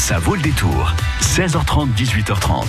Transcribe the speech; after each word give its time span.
Ça 0.00 0.18
vaut 0.18 0.34
le 0.34 0.40
détour. 0.40 0.94
16h30, 1.20 1.88
18h30. 1.94 2.64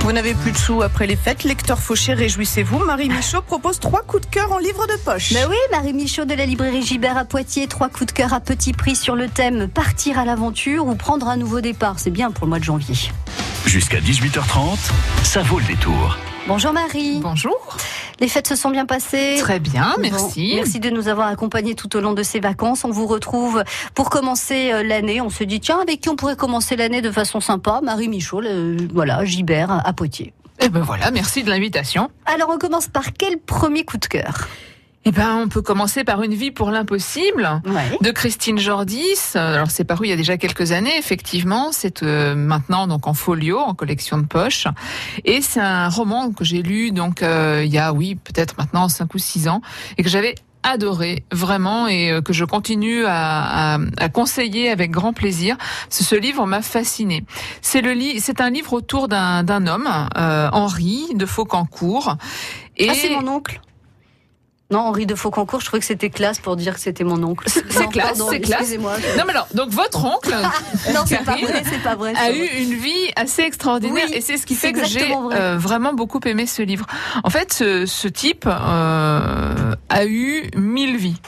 Vous 0.00 0.12
n'avez 0.12 0.34
plus 0.34 0.52
de 0.52 0.56
sous 0.56 0.82
après 0.82 1.06
les 1.06 1.16
fêtes. 1.16 1.42
Lecteur 1.42 1.78
Fauché, 1.78 2.12
réjouissez-vous. 2.12 2.84
Marie 2.84 3.08
Michaud 3.08 3.40
propose 3.40 3.80
trois 3.80 4.02
coups 4.02 4.26
de 4.26 4.30
cœur 4.30 4.52
en 4.52 4.58
livre 4.58 4.86
de 4.86 4.96
poche. 5.02 5.32
Ben 5.32 5.46
oui, 5.48 5.56
Marie 5.70 5.94
Michaud 5.94 6.26
de 6.26 6.34
la 6.34 6.44
librairie 6.44 6.82
Gibert 6.82 7.16
à 7.16 7.24
Poitiers, 7.24 7.68
trois 7.68 7.88
coups 7.88 8.08
de 8.08 8.12
cœur 8.12 8.34
à 8.34 8.40
petit 8.40 8.74
prix 8.74 8.94
sur 8.96 9.16
le 9.16 9.28
thème 9.28 9.66
partir 9.66 10.18
à 10.18 10.26
l'aventure 10.26 10.86
ou 10.86 10.94
prendre 10.94 11.26
un 11.26 11.38
nouveau 11.38 11.62
départ. 11.62 11.98
C'est 11.98 12.10
bien 12.10 12.30
pour 12.30 12.44
le 12.44 12.50
mois 12.50 12.58
de 12.58 12.64
janvier. 12.64 12.94
Jusqu'à 13.64 14.00
18h30, 14.00 14.76
ça 15.22 15.42
vaut 15.42 15.60
le 15.60 15.64
détour. 15.64 16.18
Bonjour 16.46 16.72
Marie. 16.72 17.20
Bonjour. 17.22 17.58
Les 18.20 18.28
fêtes 18.28 18.46
se 18.46 18.54
sont 18.54 18.70
bien 18.70 18.84
passées. 18.86 19.36
Très 19.40 19.58
bien, 19.60 19.94
Bon, 19.96 20.02
merci. 20.02 20.52
merci 20.54 20.78
de 20.78 20.90
nous 20.90 21.08
avoir 21.08 21.28
accompagnés 21.28 21.74
tout 21.74 21.94
au 21.96 22.00
long 22.00 22.12
de 22.12 22.22
ces 22.22 22.38
vacances. 22.38 22.84
On 22.84 22.90
vous 22.90 23.06
retrouve 23.06 23.64
pour 23.94 24.10
commencer 24.10 24.70
euh, 24.72 24.82
l'année. 24.82 25.20
On 25.20 25.30
se 25.30 25.42
dit, 25.44 25.60
tiens, 25.60 25.80
avec 25.80 26.00
qui 26.02 26.08
on 26.10 26.16
pourrait 26.16 26.36
commencer 26.36 26.76
l'année 26.76 27.00
de 27.00 27.10
façon 27.10 27.40
sympa? 27.40 27.80
Marie 27.82 28.08
Michaud, 28.08 28.42
voilà, 28.92 29.24
Gibert 29.24 29.70
à 29.84 29.92
Poitiers. 29.94 30.34
Eh 30.60 30.68
ben 30.68 30.80
voilà, 30.80 31.10
merci 31.10 31.42
de 31.42 31.50
l'invitation. 31.50 32.10
Alors, 32.26 32.50
on 32.52 32.58
commence 32.58 32.86
par 32.88 33.12
quel 33.18 33.38
premier 33.38 33.84
coup 33.84 33.96
de 33.98 34.06
cœur? 34.06 34.46
Eh 35.06 35.12
ben, 35.12 35.36
on 35.36 35.48
peut 35.48 35.60
commencer 35.60 36.02
par 36.02 36.22
Une 36.22 36.32
vie 36.34 36.50
pour 36.50 36.70
l'impossible 36.70 37.60
Ouais. 37.66 37.98
de 38.00 38.10
Christine 38.10 38.58
Jordis. 38.58 39.18
Euh, 39.36 39.54
Alors 39.56 39.70
c'est 39.70 39.84
paru 39.84 40.06
il 40.06 40.10
y 40.10 40.12
a 40.12 40.16
déjà 40.16 40.38
quelques 40.38 40.72
années, 40.72 40.96
effectivement. 40.98 41.72
C'est 41.72 42.02
euh, 42.02 42.34
maintenant 42.34 42.86
donc 42.86 43.06
en 43.06 43.12
folio, 43.14 43.58
en 43.58 43.74
collection 43.74 44.16
de 44.18 44.24
poche, 44.26 44.66
et 45.24 45.42
c'est 45.42 45.60
un 45.60 45.88
roman 45.90 46.32
que 46.32 46.42
j'ai 46.44 46.62
lu 46.62 46.90
donc 46.90 47.22
euh, 47.22 47.62
il 47.64 47.72
y 47.72 47.78
a 47.78 47.92
oui 47.92 48.14
peut-être 48.14 48.56
maintenant 48.56 48.88
cinq 48.88 49.14
ou 49.14 49.18
six 49.18 49.46
ans 49.48 49.60
et 49.98 50.02
que 50.02 50.08
j'avais 50.08 50.34
adoré 50.62 51.24
vraiment 51.30 51.86
et 51.86 52.10
euh, 52.10 52.22
que 52.22 52.32
je 52.32 52.46
continue 52.46 53.04
à, 53.04 53.74
à- 53.74 53.78
à 53.98 54.08
conseiller 54.08 54.70
avec 54.70 54.90
grand 54.90 55.12
plaisir. 55.12 55.58
Ce, 55.90 56.02
ce 56.02 56.14
livre 56.14 56.46
m'a 56.46 56.62
fasciné. 56.62 57.24
C'est 57.60 57.82
le 57.82 57.94
c'est 58.20 58.40
un 58.40 58.48
livre 58.48 58.72
autour 58.72 59.08
d'un 59.08 59.42
d'un 59.42 59.66
homme, 59.66 59.88
euh, 60.16 60.48
Henri 60.52 61.08
de 61.14 61.26
Faucancourt. 61.26 62.16
Et 62.78 62.88
Ah, 62.88 62.94
c'est 62.94 63.10
mon 63.10 63.28
oncle? 63.28 63.60
Non, 64.74 64.80
Henri 64.80 65.06
de 65.06 65.14
Fauconcourt, 65.14 65.60
je 65.60 65.66
trouvais 65.66 65.80
que 65.80 65.86
c'était 65.86 66.10
classe 66.10 66.38
pour 66.40 66.56
dire 66.56 66.74
que 66.74 66.80
c'était 66.80 67.04
mon 67.04 67.22
oncle. 67.22 67.48
C'est- 67.48 67.62
classe, 67.88 68.20
c'est 68.30 68.40
classe. 68.40 68.60
Excusez-moi. 68.60 68.94
non 69.16 69.22
mais 69.26 69.30
alors 69.32 69.46
donc 69.54 69.70
votre 69.70 70.04
oncle 70.04 70.34
Non, 70.94 71.00
c'est 71.06 71.24
pas 71.24 71.36
vrai, 71.36 71.62
c'est 71.70 71.82
pas 71.82 71.94
vrai. 71.94 72.12
a 72.16 72.30
eu 72.32 72.38
vrai. 72.46 72.62
une 72.62 72.74
vie 72.74 73.10
assez 73.16 73.42
extraordinaire 73.42 74.06
Oui, 74.10 74.16
et 74.16 74.20
c'est 74.20 74.36
ce 74.36 74.46
qui 74.46 74.54
fait 74.56 74.72
que 74.72 74.84
j'ai 74.84 75.06
vrai. 75.06 75.36
euh, 75.40 75.56
vraiment 75.58 75.92
beaucoup 75.92 76.20
aimé 76.24 76.46
ce 76.46 76.62
livre. 76.62 76.86
En 77.22 77.30
fait, 77.30 77.52
ce, 77.52 77.86
ce 77.86 78.08
type 78.08 78.46
euh, 78.48 79.74
a 79.88 80.04
eu 80.06 80.50
mille 80.56 80.96
vies. 80.96 81.20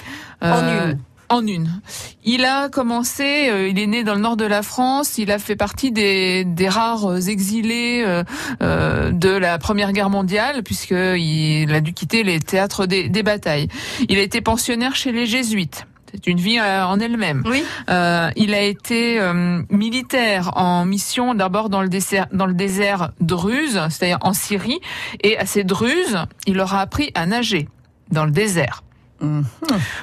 En 0.43 0.47
Euh, 0.49 0.91
une. 0.91 0.99
En 1.29 1.47
une. 1.47 1.81
Il 2.25 2.45
a 2.45 2.69
commencé, 2.69 3.49
euh, 3.51 3.69
il 3.69 3.79
est 3.79 3.87
né 3.87 4.05
dans 4.05 4.15
le 4.15 4.21
nord 4.21 4.37
de 4.37 4.45
la 4.45 4.63
France, 4.63 5.19
il 5.19 5.31
a 5.31 5.39
fait 5.39 5.57
partie 5.57 5.91
des, 5.91 6.45
des 6.45 6.69
rares 6.69 7.29
exilés 7.29 8.05
euh, 8.07 8.23
euh, 8.63 9.11
de 9.11 9.31
la 9.31 9.59
Première 9.59 9.93
Guerre 9.93 10.11
mondiale, 10.11 10.63
puisqu'il 10.63 11.75
a 11.75 11.81
dû 11.81 11.93
quitter 11.93 12.23
les 12.23 12.39
théâtres 12.39 12.87
des, 12.87 13.09
des 13.09 13.23
batailles. 13.23 13.69
Il 14.09 14.19
a 14.19 14.23
été 14.23 14.41
pensionnaire 14.41 14.95
chez 14.95 15.11
les 15.11 15.27
Jésuites. 15.27 15.87
C'est 16.13 16.29
une 16.29 16.39
vie 16.39 16.59
euh, 16.59 16.87
en 16.87 16.99
elle-même. 17.01 17.43
Oui. 17.45 17.63
Euh, 17.91 18.31
il 18.37 18.55
a 18.55 18.63
été 18.63 19.21
euh, 19.21 19.63
militaire 19.71 20.57
en 20.57 20.85
mission 20.85 21.35
d'abord 21.35 21.69
dans 21.69 21.83
le 21.83 21.89
désert, 21.89 22.27
dans 22.33 22.47
le 22.47 22.55
désert 22.55 23.11
druze, 23.21 23.81
c'est-à-dire 23.91 24.19
en 24.23 24.33
Syrie, 24.33 24.81
et 25.23 25.37
à 25.37 25.47
ces 25.47 25.65
druzes, 25.65 26.19
il 26.47 26.55
leur 26.55 26.75
a 26.75 26.81
appris 26.81 27.11
à 27.15 27.27
nager 27.27 27.69
dans 28.11 28.25
le 28.25 28.31
désert. 28.31 28.83
Mhm. 29.21 29.45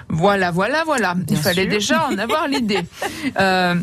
Voilà, 0.10 0.52
voilà, 0.52 0.84
voilà. 0.86 1.16
il 1.30 1.38
fallait 1.38 1.64
sûr. 1.64 1.72
déjà 1.72 2.08
en 2.08 2.18
avoir 2.18 2.48
l'idée. 2.48 2.80
Euh, 3.40 3.76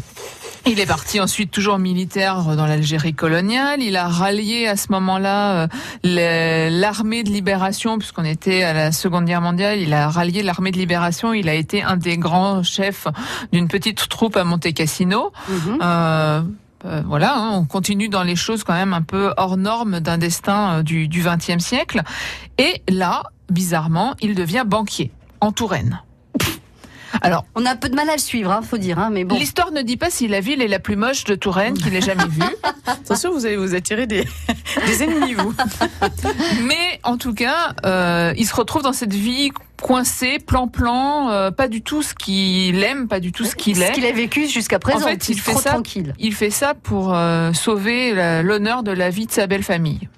il 0.66 0.78
est 0.78 0.86
parti 0.86 1.18
ensuite 1.20 1.50
toujours 1.50 1.78
militaire 1.78 2.54
dans 2.54 2.66
l'Algérie 2.66 3.14
coloniale. 3.14 3.82
Il 3.82 3.96
a 3.96 4.06
rallié 4.06 4.66
à 4.66 4.76
ce 4.76 4.92
moment-là 4.92 5.66
euh, 6.04 6.70
l'armée 6.70 7.22
de 7.22 7.30
libération, 7.30 7.98
puisqu'on 7.98 8.24
était 8.24 8.62
à 8.62 8.72
la 8.74 8.92
Seconde 8.92 9.24
Guerre 9.24 9.40
mondiale. 9.40 9.78
Il 9.78 9.94
a 9.94 10.08
rallié 10.08 10.42
l'armée 10.42 10.70
de 10.70 10.76
libération. 10.76 11.32
Il 11.32 11.48
a 11.48 11.54
été 11.54 11.82
un 11.82 11.96
des 11.96 12.18
grands 12.18 12.62
chefs 12.62 13.08
d'une 13.52 13.68
petite 13.68 14.08
troupe 14.08 14.36
à 14.36 14.44
Monte 14.44 14.72
Cassino. 14.74 15.32
Mhm. 15.48 15.78
Euh, 15.82 16.42
euh, 16.84 17.02
voilà, 17.06 17.36
hein, 17.36 17.50
on 17.54 17.64
continue 17.64 18.08
dans 18.08 18.22
les 18.22 18.36
choses 18.36 18.64
quand 18.64 18.72
même 18.74 18.94
un 18.94 19.02
peu 19.02 19.32
hors 19.36 19.56
norme 19.56 20.00
d'un 20.00 20.18
destin 20.18 20.78
euh, 20.78 20.82
du 20.82 21.08
XXe 21.08 21.62
siècle. 21.62 22.02
Et 22.58 22.82
là, 22.88 23.24
bizarrement, 23.50 24.14
il 24.20 24.34
devient 24.34 24.64
banquier 24.66 25.10
en 25.40 25.52
Touraine. 25.52 26.00
Alors, 27.22 27.44
On 27.56 27.66
a 27.66 27.72
un 27.72 27.76
peu 27.76 27.88
de 27.88 27.96
mal 27.96 28.08
à 28.08 28.12
le 28.12 28.20
suivre, 28.20 28.52
hein, 28.52 28.60
faut 28.62 28.78
dire, 28.78 28.98
hein, 29.00 29.10
mais 29.12 29.24
bon. 29.24 29.36
l'histoire 29.36 29.72
ne 29.72 29.82
dit 29.82 29.96
pas 29.96 30.10
si 30.10 30.28
la 30.28 30.38
ville 30.40 30.62
est 30.62 30.68
la 30.68 30.78
plus 30.78 30.94
moche 30.94 31.24
de 31.24 31.34
Touraine 31.34 31.74
qu'il 31.76 31.92
ait 31.96 32.00
jamais 32.00 32.24
vue, 32.28 32.40
Attention, 32.86 33.32
vous 33.32 33.46
allez 33.46 33.56
vous 33.56 33.74
attirer 33.74 34.06
des, 34.06 34.24
des 34.86 35.02
ennemis, 35.02 35.34
vous. 35.34 35.52
mais 36.62 37.00
en 37.02 37.16
tout 37.16 37.34
cas, 37.34 37.74
euh, 37.84 38.32
il 38.38 38.46
se 38.46 38.54
retrouve 38.54 38.82
dans 38.82 38.92
cette 38.92 39.12
vie 39.12 39.50
coincée, 39.82 40.38
plan-plan, 40.38 41.30
euh, 41.30 41.50
pas 41.50 41.66
du 41.66 41.82
tout 41.82 42.02
ce 42.02 42.14
qu'il 42.14 42.82
aime, 42.84 43.08
pas 43.08 43.18
du 43.18 43.32
tout 43.32 43.44
ce 43.44 43.56
qu'il 43.56 43.76
Ce 43.76 43.82
est. 43.82 43.92
qu'il 43.92 44.06
a 44.06 44.12
vécu 44.12 44.46
jusqu'à 44.46 44.78
présent, 44.78 45.04
En 45.04 45.08
fait, 45.08 45.28
il 45.28 45.40
fait 45.40 45.50
trop 45.50 45.60
ça- 45.60 45.70
tranquille. 45.70 46.14
Il 46.20 46.32
fait 46.32 46.50
ça 46.50 46.74
pour 46.74 47.12
euh, 47.14 47.52
sauver 47.52 48.12
l'honneur 48.42 48.84
de 48.84 48.92
la 48.92 49.10
vie 49.10 49.26
de 49.26 49.32
sa 49.32 49.48
belle 49.48 49.64
famille. 49.64 50.08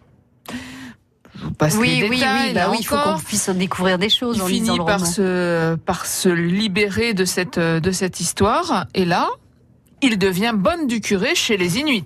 Vous 1.42 1.50
passe 1.52 1.76
Oui, 1.76 2.00
les 2.00 2.08
oui, 2.08 2.18
détails, 2.18 2.48
oui, 2.48 2.54
bah 2.54 2.68
oui, 2.70 2.76
il 2.80 2.86
faut 2.86 2.96
qu'on 2.96 3.18
puisse 3.18 3.48
découvrir 3.50 3.98
des 3.98 4.08
choses 4.08 4.36
Il 4.36 4.42
en 4.42 4.46
finit 4.46 4.78
le 4.78 4.84
par 4.84 5.00
roman. 5.00 5.10
se, 5.10 5.74
par 5.76 6.06
se 6.06 6.28
libérer 6.28 7.14
de 7.14 7.24
cette, 7.24 7.58
de 7.58 7.90
cette 7.90 8.20
histoire. 8.20 8.86
Et 8.94 9.04
là, 9.04 9.28
il 10.02 10.18
devient 10.18 10.52
bonne 10.54 10.86
du 10.86 11.00
curé 11.00 11.34
chez 11.34 11.56
les 11.56 11.78
Inuits. 11.78 12.04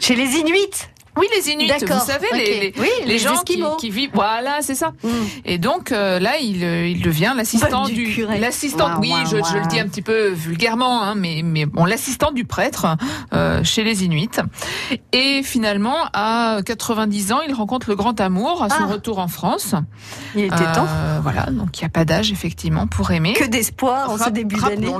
Chez 0.00 0.16
les 0.16 0.36
Inuits? 0.36 0.88
Oui, 1.16 1.26
les 1.34 1.50
Inuits, 1.50 1.70
vous 1.80 1.98
savez, 1.98 2.26
les, 2.34 2.44
les, 2.44 2.72
Oui, 2.78 2.88
les 3.00 3.06
les 3.06 3.18
gens 3.18 3.42
qui, 3.78 3.90
vivent. 3.90 4.10
Voilà, 4.12 4.58
c'est 4.60 4.74
ça. 4.74 4.92
Mm. 5.02 5.08
Et 5.44 5.58
donc 5.58 5.92
euh, 5.92 6.18
là, 6.18 6.38
il, 6.38 6.62
euh, 6.62 6.86
il 6.86 7.02
devient 7.02 7.32
l'assistant 7.36 7.84
du 7.86 7.94
du, 7.94 8.26
l'assistant. 8.38 9.00
Oui, 9.00 9.12
je, 9.24 9.36
je 9.36 9.58
le 9.58 9.66
dis 9.66 9.80
un 9.80 9.88
petit 9.88 10.02
peu 10.02 10.28
vulgairement, 10.28 11.02
hein, 11.02 11.14
mais 11.16 11.40
mais 11.42 11.64
bon, 11.66 11.84
l'assistant 11.84 12.32
du 12.32 12.44
prêtre 12.44 12.86
euh, 13.32 13.64
chez 13.64 13.82
les 13.84 14.04
Inuits. 14.04 14.28
Et 15.12 15.42
finalement, 15.42 15.96
à 16.12 16.58
90 16.64 17.32
ans, 17.32 17.40
il 17.46 17.54
rencontre 17.54 17.88
le 17.88 17.96
grand 17.96 18.20
amour 18.20 18.62
à 18.62 18.68
son 18.68 18.76
Ah. 18.80 18.92
retour 18.92 19.18
en 19.18 19.28
France. 19.28 19.74
Il 20.34 20.44
était 20.44 20.72
temps. 20.74 20.86
Voilà, 21.22 21.46
donc 21.46 21.78
il 21.78 21.82
n'y 21.82 21.86
a 21.86 21.90
pas 21.90 22.04
d'âge 22.04 22.30
effectivement 22.30 22.86
pour 22.86 23.10
aimer. 23.10 23.32
Que 23.32 23.44
d'espoir 23.44 24.10
en 24.10 24.18
ce 24.18 24.30
début 24.30 24.56
d'année. 24.56 24.92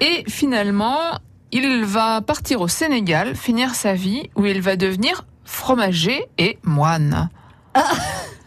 Et 0.00 0.24
finalement, 0.28 0.98
il 1.52 1.84
va 1.84 2.20
partir 2.20 2.60
au 2.60 2.68
Sénégal, 2.68 3.34
finir 3.34 3.74
sa 3.74 3.94
vie 3.94 4.30
où 4.36 4.46
il 4.46 4.60
va 4.62 4.76
devenir 4.76 5.24
fromager 5.50 6.24
et 6.38 6.58
moine. 6.62 7.28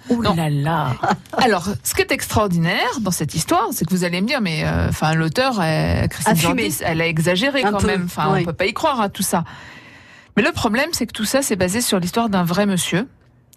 Ouh 0.10 0.22
Non. 0.22 0.34
là 0.36 0.50
là. 0.50 0.96
Alors, 1.38 1.66
ce 1.84 1.94
qui 1.94 2.02
est 2.02 2.12
extraordinaire 2.12 3.00
dans 3.02 3.12
cette 3.12 3.36
histoire, 3.36 3.68
c'est 3.72 3.86
que 3.86 3.92
vous 3.94 4.04
allez 4.04 4.22
me 4.22 4.28
dire, 4.28 4.42
mais 4.42 4.64
euh, 4.66 4.90
enfin, 4.90 5.14
l'auteur, 5.14 5.60
euh, 5.62 6.08
Christine. 6.08 6.36
Jordis, 6.36 6.78
elle 6.82 7.02
a 7.02 7.08
exagéré 7.08 7.64
Un 7.64 7.72
quand 7.72 7.78
peu, 7.80 7.88
même. 7.88 8.04
Enfin, 8.06 8.32
oui. 8.34 8.40
on 8.42 8.46
peut 8.46 8.54
pas 8.54 8.66
y 8.66 8.74
croire 8.74 9.00
à 9.00 9.10
tout 9.10 9.24
ça. 9.24 9.44
Mais 10.36 10.44
le 10.44 10.52
problème, 10.52 10.90
c'est 10.94 11.06
que 11.06 11.14
tout 11.14 11.26
ça, 11.26 11.42
c'est 11.42 11.56
basé 11.56 11.80
sur 11.82 12.00
l'histoire 12.00 12.30
d'un 12.30 12.44
vrai 12.44 12.66
monsieur 12.66 13.08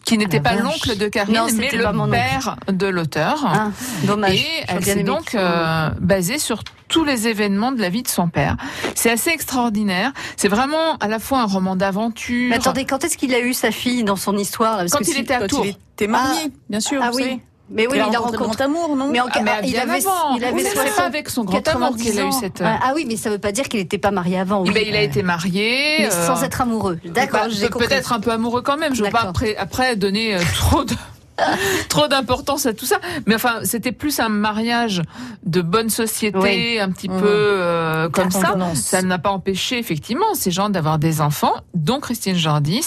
qui 0.06 0.16
n'était 0.18 0.36
la 0.38 0.42
pas 0.42 0.54
vache. 0.54 0.62
l'oncle 0.62 0.96
de 0.96 1.08
Karine, 1.08 1.34
Non, 1.34 1.46
mais 1.54 1.70
le 1.72 1.86
oncle. 1.86 2.10
père 2.10 2.56
de 2.72 2.86
l'auteur. 2.86 3.44
Ah, 3.46 3.70
dommage. 4.04 4.34
Et 4.36 4.46
elle 4.68 4.84
s'est 4.84 5.02
donc 5.02 5.34
euh, 5.34 5.90
basée 6.00 6.38
sur 6.38 6.62
tous 6.88 7.04
les 7.04 7.26
événements 7.28 7.72
de 7.72 7.80
la 7.80 7.88
vie 7.88 8.02
de 8.02 8.08
son 8.08 8.28
père. 8.28 8.56
C'est 8.94 9.10
assez 9.10 9.30
extraordinaire. 9.30 10.12
C'est 10.36 10.48
vraiment 10.48 10.96
à 11.00 11.08
la 11.08 11.18
fois 11.18 11.40
un 11.40 11.46
roman 11.46 11.74
d'aventure. 11.76 12.48
Mais 12.50 12.56
attendez, 12.56 12.84
quand 12.84 13.02
est-ce 13.04 13.18
qu'il 13.18 13.34
a 13.34 13.40
eu 13.40 13.52
sa 13.52 13.72
fille 13.72 14.04
dans 14.04 14.16
son 14.16 14.36
histoire? 14.38 14.78
Parce 14.78 14.92
Quand 14.92 14.98
que 15.00 15.04
il 15.04 15.12
si- 15.14 15.20
était 15.20 15.34
à 15.34 15.40
Quand 15.40 15.48
Tours. 15.48 15.66
il 15.66 15.70
était 15.70 16.06
marié, 16.06 16.52
bien 16.70 16.80
sûr. 16.80 17.00
Ah 17.02 17.10
oui. 17.12 17.22
savez. 17.24 17.40
Mais 17.68 17.86
oui, 17.86 17.94
il 17.96 18.00
a 18.00 18.06
il 18.08 18.14
a 18.14 18.18
rencontré 18.20 18.44
grand 18.44 18.60
amour, 18.60 18.96
non 18.96 19.08
Mais 19.10 19.20
en 19.20 19.26
Ah, 19.32 19.40
mais 19.42 19.50
il 19.64 19.72
bien 19.72 19.82
avait, 19.82 20.06
avant. 20.06 20.36
il 20.36 20.44
avait 20.44 20.52
mais 20.54 20.62
60, 20.70 20.96
pas 20.96 21.02
avec 21.04 21.28
son 21.28 21.44
grand 21.44 21.66
amour 21.68 21.96
qu'il 21.96 22.08
a 22.08 22.12
eu 22.12 22.16
90 22.16 22.20
ans. 22.36 22.40
cette- 22.40 22.60
Ouais, 22.60 22.66
Ah 22.82 22.92
oui, 22.94 23.04
mais 23.08 23.16
ça 23.16 23.28
veut 23.30 23.38
pas 23.38 23.50
dire 23.52 23.68
qu'il 23.68 23.80
n'était 23.80 23.98
pas 23.98 24.12
marié 24.12 24.38
avant. 24.38 24.62
Eh 24.64 24.68
oui. 24.68 24.74
ben, 24.74 24.84
il 24.86 24.94
a 24.94 25.02
été 25.02 25.22
marié. 25.22 25.96
Mais 26.00 26.06
euh, 26.12 26.26
sans 26.26 26.42
être 26.44 26.60
amoureux. 26.60 26.98
D'accord, 27.04 27.40
bah, 27.44 27.48
j'ai 27.50 27.68
compris. 27.68 27.88
Peut-être 27.88 28.12
un 28.12 28.20
peu 28.20 28.30
amoureux 28.30 28.62
quand 28.62 28.76
même. 28.76 28.94
Je 28.94 29.02
veux 29.02 29.10
pas 29.10 29.22
après, 29.22 29.56
après 29.56 29.96
donner 29.96 30.36
euh, 30.36 30.40
trop 30.54 30.84
de. 30.84 30.94
trop 31.90 32.08
d'importance 32.08 32.64
à 32.64 32.72
tout 32.72 32.86
ça 32.86 32.96
mais 33.26 33.34
enfin 33.34 33.56
c'était 33.62 33.92
plus 33.92 34.20
un 34.20 34.30
mariage 34.30 35.02
de 35.44 35.60
bonne 35.60 35.90
société 35.90 36.38
Oui. 36.38 36.78
un 36.80 36.90
petit 36.90 37.10
Mmh. 37.10 37.20
peu 37.20 37.26
euh, 37.28 38.08
comme 38.08 38.30
ça 38.30 38.56
ça 38.74 39.02
n'a 39.02 39.18
pas 39.18 39.28
empêché 39.28 39.78
effectivement 39.78 40.32
ces 40.34 40.50
gens 40.50 40.70
d'avoir 40.70 40.98
des 40.98 41.20
enfants 41.20 41.52
dont 41.74 42.00
Christine 42.00 42.36
Jordis 42.36 42.86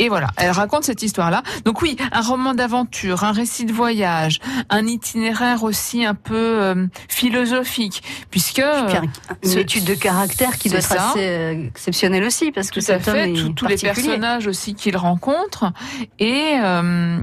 Et 0.00 0.08
voilà, 0.08 0.28
elle 0.38 0.50
raconte 0.50 0.84
cette 0.84 1.02
histoire-là. 1.02 1.42
Donc 1.64 1.82
oui, 1.82 1.96
un 2.10 2.22
roman 2.22 2.54
d'aventure, 2.54 3.22
un 3.22 3.32
récit 3.32 3.66
de 3.66 3.72
voyage, 3.72 4.40
un 4.70 4.86
itinéraire 4.86 5.62
aussi 5.62 6.04
un 6.06 6.14
peu 6.14 6.34
euh, 6.34 6.86
philosophique, 7.08 8.02
puisque 8.30 8.54
Puis 8.54 8.62
un- 8.96 9.02
une 9.44 9.50
ce- 9.50 9.58
étude 9.58 9.84
de 9.84 9.94
caractère 9.94 10.56
qui 10.58 10.70
doit 10.70 10.78
être 10.78 10.88
ça. 10.88 11.10
assez 11.10 11.20
euh, 11.28 11.66
exceptionnelle 11.68 12.24
aussi, 12.24 12.50
parce 12.50 12.70
que 12.70 12.80
tout 12.80 12.90
à 12.90 12.94
homme 12.96 13.00
fait, 13.02 13.30
est 13.30 13.34
tout- 13.34 13.50
tous 13.50 13.66
les 13.66 13.76
personnages 13.76 14.46
aussi 14.46 14.74
qu'il 14.74 14.96
rencontre, 14.96 15.70
et 16.18 16.54
euh, 16.58 17.20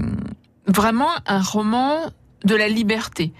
vraiment 0.66 1.10
un 1.26 1.42
roman 1.42 1.98
de 2.44 2.54
la 2.54 2.68
liberté. 2.68 3.32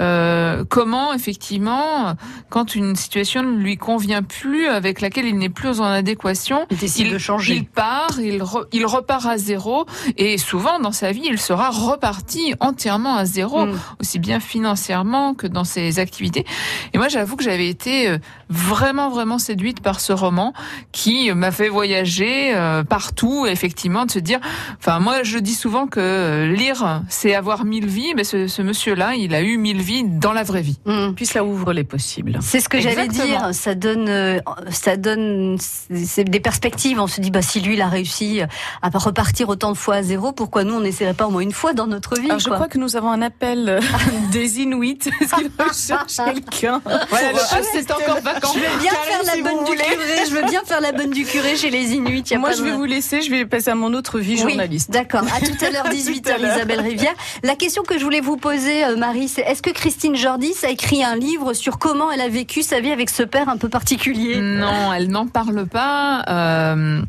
Euh, 0.00 0.64
comment 0.68 1.12
effectivement, 1.14 2.14
quand 2.50 2.74
une 2.74 2.96
situation 2.96 3.42
ne 3.42 3.56
lui 3.56 3.76
convient 3.76 4.22
plus, 4.22 4.66
avec 4.68 5.00
laquelle 5.00 5.26
il 5.26 5.38
n'est 5.38 5.48
plus 5.48 5.80
en 5.80 5.84
adéquation, 5.84 6.66
Il 6.70 6.76
décide 6.78 7.12
de 7.12 7.18
changer. 7.18 7.54
il 7.56 7.64
part, 7.66 8.18
il, 8.20 8.42
re- 8.42 8.66
il 8.72 8.84
repart 8.86 9.26
à 9.26 9.38
zéro, 9.38 9.86
et 10.16 10.38
souvent 10.38 10.78
dans 10.78 10.92
sa 10.92 11.12
vie, 11.12 11.22
il 11.24 11.38
sera 11.38 11.70
reparti 11.70 12.54
entièrement 12.60 13.16
à 13.16 13.24
zéro, 13.24 13.66
Mm. 13.66 13.78
aussi 14.00 14.18
bien 14.18 14.40
financièrement 14.40 15.34
que 15.34 15.46
dans 15.46 15.64
ses 15.64 15.98
activités. 15.98 16.44
Et 16.92 16.98
moi, 16.98 17.08
j'avoue 17.08 17.36
que 17.36 17.44
j'avais 17.44 17.68
été 17.68 18.08
euh, 18.08 18.18
vraiment, 18.50 19.08
vraiment 19.10 19.38
séduite 19.38 19.80
par 19.80 20.00
ce 20.00 20.12
roman 20.12 20.52
qui 20.92 21.32
m'a 21.32 21.50
fait 21.52 21.68
voyager 21.68 22.54
euh, 22.54 22.84
partout, 22.84 23.46
effectivement, 23.46 24.04
de 24.04 24.10
se 24.10 24.18
dire, 24.18 24.40
enfin, 24.78 24.98
moi, 25.00 25.22
je 25.22 25.38
dis 25.38 25.54
souvent 25.54 25.86
que 25.86 26.52
lire, 26.54 27.02
c'est 27.08 27.34
avoir 27.34 27.64
mille 27.64 27.86
vies, 27.86 28.12
mais 28.14 28.24
ce, 28.24 28.46
ce 28.46 28.62
monsieur-là, 28.62 29.14
il 29.14 29.34
a 29.34 29.42
eu 29.42 29.56
mille 29.56 29.80
vies 29.80 29.85
dans 30.04 30.32
la 30.32 30.42
vraie 30.42 30.62
vie. 30.62 30.78
Mm. 30.86 31.12
Puis 31.14 31.26
cela 31.26 31.44
ouvre 31.44 31.72
les 31.72 31.84
possibles. 31.84 32.38
C'est 32.42 32.60
ce 32.60 32.68
que 32.68 32.80
j'allais 32.80 33.08
dire. 33.08 33.50
Ça 33.52 33.74
donne, 33.74 34.08
euh, 34.08 34.38
ça 34.70 34.96
donne 34.96 35.56
c'est 35.58 36.24
des 36.24 36.40
perspectives. 36.40 36.98
On 37.00 37.06
se 37.06 37.20
dit, 37.20 37.30
bah 37.30 37.42
si 37.42 37.60
lui 37.60 37.74
il 37.74 37.80
a 37.82 37.88
réussi 37.88 38.40
à 38.82 38.88
repartir 38.98 39.48
autant 39.48 39.72
de 39.72 39.76
fois 39.76 39.96
à 39.96 40.02
zéro, 40.02 40.32
pourquoi 40.32 40.64
nous 40.64 40.74
on 40.74 40.80
n'essaierait 40.80 41.14
pas 41.14 41.26
au 41.26 41.30
moins 41.30 41.40
une 41.42 41.52
fois 41.52 41.72
dans 41.72 41.86
notre 41.86 42.18
vie 42.18 42.26
Alors, 42.28 42.38
je 42.38 42.46
quoi. 42.48 42.56
crois 42.56 42.68
que 42.68 42.78
nous 42.78 42.96
avons 42.96 43.10
un 43.10 43.22
appel 43.22 43.68
euh, 43.68 43.80
des 44.32 44.60
Inuits. 44.60 44.98
Est-ce 45.20 45.34
qu'il 45.34 45.50
recherche 45.58 46.16
quelqu'un 46.16 46.80
Voilà, 47.10 47.32
le 47.32 47.38
Ah, 47.52 47.58
c'est 47.72 47.90
encore 47.90 48.20
vacant. 48.22 48.52
Je 48.54 48.58
veux 48.60 48.78
bien 48.80 48.90
faire 48.92 49.22
la 49.24 49.32
si 49.32 49.42
bonne 49.42 49.64
du 49.64 49.70
voulez. 49.72 49.78
curé. 49.84 50.26
Je 50.28 50.34
veux 50.34 50.42
bien 50.48 50.62
faire 50.64 50.80
la 50.80 50.92
bonne 50.92 51.10
du 51.10 51.24
curé 51.24 51.56
chez 51.56 51.70
les 51.70 51.92
Inuits. 51.94 52.24
y 52.30 52.34
a 52.34 52.38
Moi, 52.38 52.50
pas 52.50 52.56
je 52.56 52.62
vais 52.62 52.70
de- 52.72 52.76
vous 52.76 52.84
laisser. 52.84 53.20
Je 53.22 53.30
vais 53.30 53.46
passer 53.46 53.70
à 53.70 53.74
mon 53.74 53.92
autre 53.94 54.18
vie 54.18 54.34
Oui, 54.42 54.50
journaliste. 54.50 54.90
D'accord. 54.90 55.22
À 55.34 55.40
tout 55.40 55.64
à 55.64 55.70
l'heure, 55.70 55.86
À 55.86 55.90
tout 55.90 55.96
18h, 55.96 56.30
à 56.34 56.38
l'heure. 56.38 56.56
Isabelle 56.56 56.80
Rivière. 56.80 57.14
La 57.42 57.54
question 57.54 57.82
que 57.82 57.98
je 57.98 58.04
voulais 58.04 58.20
vous 58.20 58.36
poser, 58.36 58.84
euh, 58.84 58.96
Marie, 58.96 59.28
c'est 59.28 59.42
est-ce 59.42 59.62
que 59.62 59.70
Christine 59.76 60.16
Jordis 60.16 60.54
a 60.64 60.70
écrit 60.70 61.04
un 61.04 61.16
livre 61.16 61.52
sur 61.52 61.78
comment 61.78 62.10
elle 62.10 62.20
a 62.22 62.28
vécu 62.28 62.62
sa 62.62 62.80
vie 62.80 62.90
avec 62.90 63.10
ce 63.10 63.22
père 63.22 63.48
un 63.48 63.56
peu 63.58 63.68
particulier 63.68 64.40
Non, 64.40 64.92
elle 64.92 65.08
n'en 65.10 65.26
parle 65.26 65.66
pas. 65.66 66.24
Euh, 66.28 67.02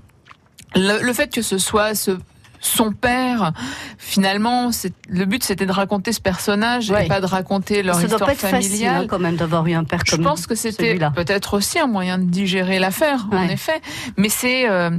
le, 0.76 1.02
le 1.02 1.14
fait 1.14 1.34
que 1.34 1.42
ce 1.42 1.58
soit 1.58 1.96
ce 1.96 2.18
son 2.60 2.92
père, 2.92 3.54
finalement, 4.00 4.72
le 5.10 5.26
but 5.26 5.44
c'était 5.44 5.68
de 5.68 5.72
raconter 5.72 6.12
ce 6.12 6.20
personnage 6.20 6.90
Ouais. 6.90 7.06
et 7.06 7.08
pas 7.08 7.22
de 7.22 7.28
raconter 7.28 7.84
leur 7.84 7.96
Ça 7.96 8.02
doit 8.02 8.10
histoire 8.14 8.28
pas 8.28 8.34
être 8.34 8.40
facile 8.40 8.72
familiale. 8.72 9.04
hein, 9.04 9.08
quand 9.08 9.20
même 9.20 9.36
d'avoir 9.36 9.66
eu 9.68 9.74
un 9.74 9.84
père 9.84 10.02
Je 10.06 10.16
comme 10.16 10.24
pense 10.26 10.48
que 10.48 10.56
c'était 10.56 10.98
peut-être 11.16 11.54
aussi 11.56 11.78
un 11.80 11.86
moyen 11.88 12.18
de 12.18 12.24
digérer 12.26 12.80
l'affaire, 12.80 13.28
en 13.32 13.44
effet. 13.48 13.80
Mais 14.18 14.30
c'est 14.30 14.68
euh, 14.68 14.90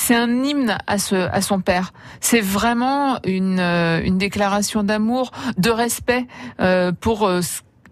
c'est 0.00 0.14
un 0.14 0.42
hymne 0.42 0.78
à 0.86 0.96
ce 0.96 1.14
à 1.14 1.42
son 1.42 1.60
père. 1.60 1.92
C'est 2.20 2.40
vraiment 2.40 3.18
une 3.24 3.60
euh, 3.60 4.00
une 4.02 4.16
déclaration 4.16 4.82
d'amour, 4.82 5.30
de 5.58 5.68
respect 5.68 6.26
euh, 6.58 6.90
pour 6.90 7.26
euh, 7.26 7.42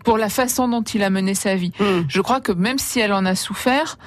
pour 0.04 0.16
la 0.16 0.30
façon 0.30 0.68
dont 0.68 0.82
il 0.82 1.02
a 1.02 1.10
mené 1.10 1.34
sa 1.34 1.54
vie. 1.54 1.72
Hmm. 1.78 2.04
Je 2.08 2.20
crois 2.22 2.40
que 2.40 2.52
même 2.52 2.78
si 2.78 2.98
elle 2.98 3.12
en 3.12 3.26
a 3.26 3.34
souffert, 3.34 3.98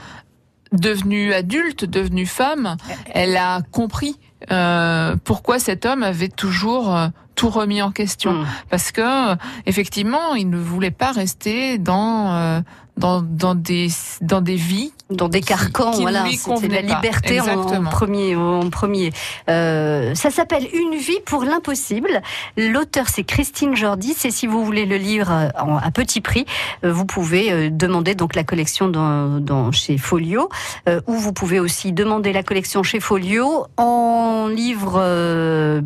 devenue 0.71 1.31
adulte, 1.31 1.85
devenue 1.85 2.25
femme, 2.25 2.75
elle 3.13 3.37
a 3.37 3.61
compris 3.71 4.17
euh, 4.51 5.15
pourquoi 5.23 5.59
cet 5.59 5.85
homme 5.85 6.01
avait 6.01 6.29
toujours 6.29 6.95
euh, 6.95 7.09
tout 7.35 7.49
remis 7.49 7.83
en 7.83 7.91
question. 7.91 8.33
Hmm. 8.33 8.45
Parce 8.71 8.91
que 8.91 9.35
effectivement, 9.67 10.33
il 10.33 10.49
ne 10.49 10.57
voulait 10.57 10.89
pas 10.89 11.11
rester 11.11 11.77
dans 11.77 12.33
euh, 12.33 12.61
dans 13.01 13.21
dans 13.21 13.55
des 13.55 13.87
dans 14.21 14.41
des 14.41 14.55
vies. 14.55 14.91
dans 15.09 15.27
des 15.27 15.41
carcans, 15.41 15.91
qui 15.91 16.01
voilà, 16.03 16.23
c'était 16.31 16.67
la 16.69 16.81
pas. 16.81 16.95
liberté 16.95 17.41
en, 17.41 17.83
premier. 17.83 18.35
En 18.35 18.69
premier. 18.69 19.11
Euh, 19.49 20.15
ça 20.15 20.29
s'appelle 20.31 20.65
Une 20.73 20.95
vie 20.97 21.19
pour 21.25 21.43
l'impossible. 21.43 22.21
L'auteur 22.57 23.09
c'est 23.09 23.23
Christine 23.25 23.75
Jordis 23.75 24.15
et 24.23 24.31
si 24.31 24.47
vous 24.47 24.63
voulez 24.63 24.85
le 24.85 24.95
lire 24.97 25.29
euh, 25.31 25.49
à 25.81 25.91
petit 25.91 26.21
prix, 26.21 26.45
euh, 26.85 26.93
vous 26.93 27.05
pouvez 27.05 27.51
euh, 27.51 27.69
demander 27.69 28.15
donc 28.15 28.35
la 28.35 28.43
collection 28.45 28.87
dans, 28.87 29.39
dans- 29.39 29.71
chez 29.73 29.97
Folio, 29.97 30.49
euh, 30.87 31.01
ou 31.07 31.13
vous 31.13 31.33
pouvez 31.33 31.59
aussi 31.59 31.91
demander 31.91 32.31
la 32.33 32.43
collection 32.43 32.83
chez 32.83 32.99
Folio 32.99 33.65
en 33.77 34.47
livre. 34.47 34.95
euh, 35.01 35.81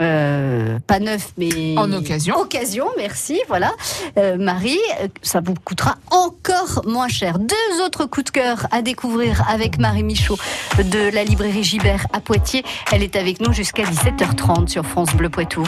euh, 0.00 0.78
pas 0.86 0.98
neuf, 0.98 1.32
mais 1.36 1.76
En 1.76 1.92
occasion. 1.92 2.36
Occasion, 2.38 2.86
merci. 2.96 3.40
Voilà, 3.48 3.72
Euh, 4.18 4.36
Marie, 4.38 4.78
ça 5.22 5.40
vous 5.40 5.54
coûtera 5.54 5.96
encore 6.10 6.82
moins 6.86 7.08
cher. 7.08 7.38
Deux 7.38 7.84
autres 7.84 8.06
coups 8.06 8.24
de 8.26 8.30
cœur 8.30 8.66
à 8.70 8.82
découvrir 8.82 9.44
avec 9.48 9.78
Marie 9.78 10.02
Michaud 10.02 10.38
de 10.78 11.10
la 11.14 11.24
librairie 11.24 11.64
Gibert 11.64 12.06
à 12.12 12.20
Poitiers. 12.20 12.64
Elle 12.92 13.02
est 13.02 13.16
avec 13.16 13.40
nous 13.40 13.52
jusqu'à 13.52 13.84
17h30 13.84 14.68
sur 14.68 14.84
France 14.86 15.14
Bleu 15.14 15.28
Poitou. 15.28 15.64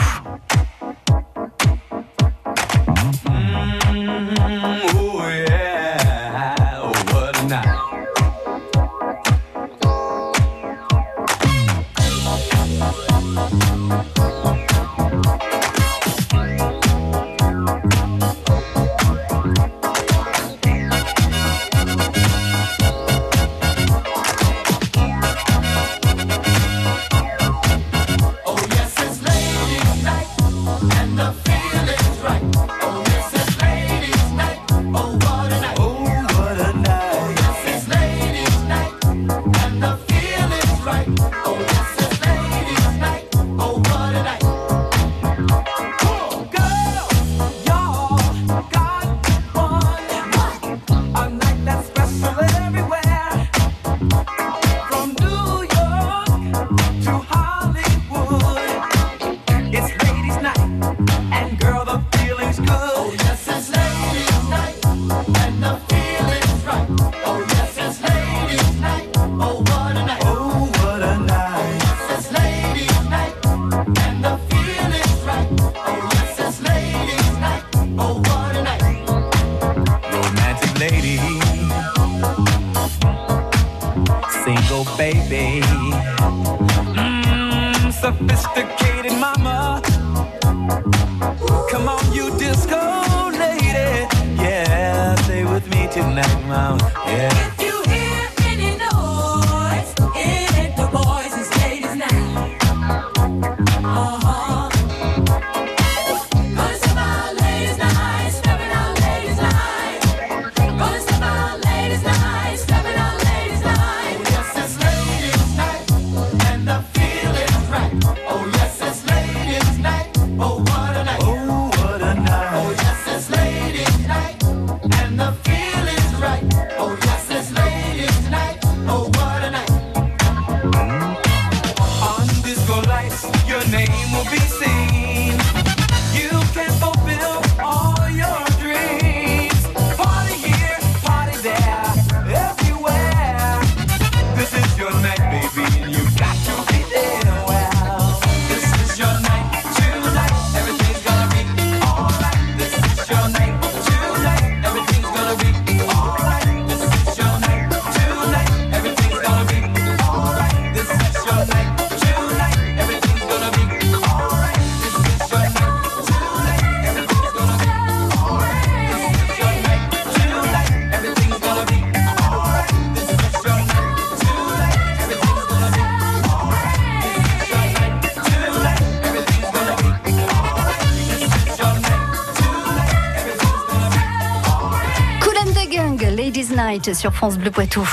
Sur 186.91 187.13
France 187.13 187.37
Bleu 187.37 187.49
Poitou. 187.49 187.87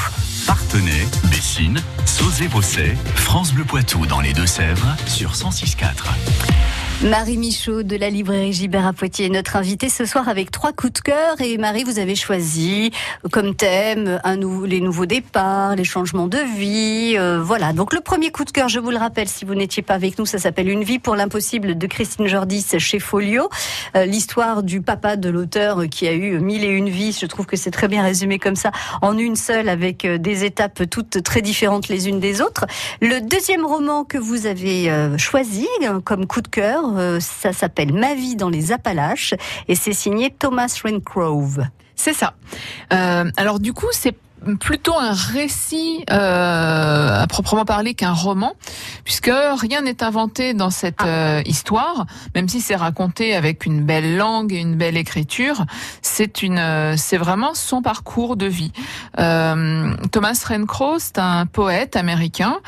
Partenay, 0.49 1.07
Bessines, 1.31 1.81
Sauzé-Bosset, 2.07 2.97
France 3.15 3.53
Bleu 3.53 3.65
Poitou 3.65 4.05
dans 4.05 4.21
les 4.21 4.33
Deux-Sèvres 4.33 4.97
sur 5.07 5.33
106.4. 5.33 5.87
Marie 7.03 7.39
Michaud 7.39 7.83
de 7.83 7.97
la 7.97 8.11
librairie 8.11 8.53
Gibert 8.53 8.87
à 8.87 8.93
Poitiers 8.93 9.25
est 9.25 9.31
notre 9.31 9.57
invitée 9.57 9.89
ce 9.89 10.05
soir 10.05 10.29
avec 10.29 10.51
trois 10.51 10.73
coups 10.75 10.93
de 10.93 10.99
cœur. 11.01 11.41
Et 11.41 11.57
Marie, 11.57 11.83
vous 11.83 11.99
avez 11.99 12.15
choisi 12.15 12.91
comme 13.33 13.55
thème 13.55 14.21
un 14.23 14.37
nou- 14.37 14.67
les 14.67 14.83
nouveaux 14.83 15.07
départs, 15.07 15.77
les 15.77 15.85
changements 15.85 16.27
de 16.27 16.37
vie. 16.59 17.15
euh, 17.17 17.41
voilà. 17.43 17.73
Donc 17.73 17.95
le 17.95 18.01
premier 18.03 18.31
coup 18.31 18.45
de 18.45 18.51
cœur, 18.51 18.69
je 18.69 18.79
vous 18.81 18.91
le 18.91 18.99
rappelle, 18.99 19.29
si 19.29 19.47
vous 19.47 19.55
n'étiez 19.55 19.83
pas 19.83 19.95
avec 19.95 20.19
nous, 20.19 20.27
ça 20.27 20.37
s'appelle 20.39 20.69
Une 20.69 20.85
vie 20.85 20.99
pour 20.99 21.17
l'impossible 21.17 21.79
de 21.79 21.87
Christine 21.87 22.27
Jordis 22.27 22.67
chez 22.79 22.99
Folio. 22.99 23.49
Euh, 23.97 24.05
L'histoire 24.05 24.63
du 24.63 24.83
papa 24.83 25.17
de 25.17 25.31
l'auteur 25.31 25.85
qui 25.91 26.07
a 26.07 26.13
eu 26.13 26.39
mille 26.39 26.65
et 26.65 26.69
une 26.69 26.91
vies. 26.91 27.17
Je 27.19 27.25
trouve 27.25 27.47
que 27.47 27.57
c'est 27.57 27.71
très 27.71 27.89
bien 27.89 28.03
résumé 28.03 28.39
comme 28.39 28.57
ça 28.57 28.73
en 29.01 29.17
une 29.17 29.37
seule 29.37 29.71
avec 29.71 30.05
euh, 30.05 30.19
des 30.19 30.45
étapes 30.45 30.83
toutes 30.91 31.23
très 31.23 31.41
différentes 31.41 31.89
les 31.89 32.09
unes 32.11 32.21
des 32.21 32.43
autres. 32.43 32.67
Le 33.01 33.21
deuxième 33.23 33.65
roman 33.65 34.05
que 34.05 34.19
vous 34.19 34.45
avez 34.47 34.91
euh, 34.91 35.17
choisi 35.17 35.67
euh, 35.85 35.99
comme 36.01 36.27
coup 36.27 36.43
de 36.43 36.49
cœur, 36.49 36.89
euh, 36.97 37.21
ça 37.21 37.53
s'appelle 37.53 37.93
Ma 37.93 38.15
vie 38.15 38.37
dans 38.37 38.49
les 38.49 38.73
Appalaches 38.73 39.35
et 39.69 39.75
c'est 39.75 39.93
signé 39.93 40.31
Thomas 40.31 40.75
Rengrove. 40.85 41.65
C'est 41.97 42.15
ça. 42.15 42.35
Euh, 42.93 43.31
alors 43.37 43.61
du 43.61 43.73
coup, 43.73 43.89
c'est 43.93 44.17
plutôt 44.59 44.95
un 44.99 45.13
récit 45.13 46.05
euh, 46.11 47.23
à 47.23 47.27
proprement 47.27 47.65
parler 47.65 47.95
qu'un 47.95 48.13
roman, 48.13 48.55
puisque 49.05 49.31
rien 49.31 49.83
n'est 49.83 50.03
inventé 50.03 50.55
dans 50.55 50.71
cette 50.71 51.03
euh, 51.03 51.43
histoire, 51.45 52.07
même 52.35 52.49
si 52.49 52.61
c'est 52.61 52.77
raconté 52.77 53.35
avec 53.35 53.67
une 53.67 53.85
belle 53.85 54.17
langue 54.17 54.53
et 54.53 54.59
une 54.59 54.77
belle 54.77 54.97
écriture. 54.97 55.65
C'est 56.03 56.43
une, 56.43 56.59
euh, 56.59 56.95
c'est 56.97 57.19
vraiment 57.19 57.55
son 57.55 57.83
parcours 57.83 58.37
de 58.37 58.47
vie. 58.47 58.73
Thomas 59.17 60.45
Rencrow, 60.49 60.99
c'est 60.99 61.19
un 61.19 61.47
poète 61.47 61.97
américain 61.97 62.59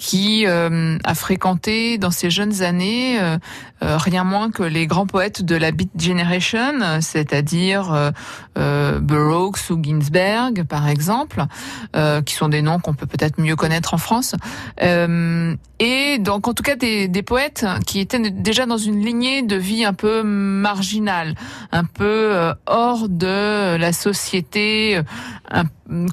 qui 0.00 0.46
euh, 0.46 0.96
a 1.04 1.14
fréquenté 1.14 1.98
dans 1.98 2.10
ses 2.10 2.30
jeunes 2.30 2.62
années 2.62 3.20
euh, 3.20 3.36
euh, 3.82 3.98
rien 3.98 4.24
moins 4.24 4.50
que 4.50 4.62
les 4.62 4.86
grands 4.86 5.06
poètes 5.06 5.42
de 5.42 5.54
la 5.56 5.72
Beat 5.72 5.90
Generation, 5.98 7.00
c'est-à-dire 7.02 7.92
euh, 7.92 8.10
euh, 8.56 8.98
Burroughs 8.98 9.70
ou 9.70 9.78
Ginsberg, 9.82 10.64
par 10.64 10.88
exemple, 10.88 11.44
euh, 11.94 12.22
qui 12.22 12.34
sont 12.34 12.48
des 12.48 12.62
noms 12.62 12.78
qu'on 12.78 12.94
peut 12.94 13.04
peut-être 13.06 13.38
mieux 13.38 13.56
connaître 13.56 13.92
en 13.92 13.98
France. 13.98 14.34
Et 15.82 16.18
donc, 16.18 16.48
en 16.48 16.54
tout 16.54 16.62
cas, 16.62 16.76
des, 16.76 17.06
des 17.08 17.22
poètes 17.22 17.66
qui 17.86 18.00
étaient 18.00 18.30
déjà 18.30 18.64
dans 18.66 18.78
une 18.78 19.04
lignée 19.04 19.42
de 19.42 19.56
vie 19.56 19.84
un 19.84 19.94
peu 19.94 20.22
marginale, 20.22 21.34
un 21.72 21.84
peu 21.84 22.52
hors 22.66 23.08
de 23.08 23.76
la 23.76 23.92
société, 23.92 25.00
un- 25.50 25.64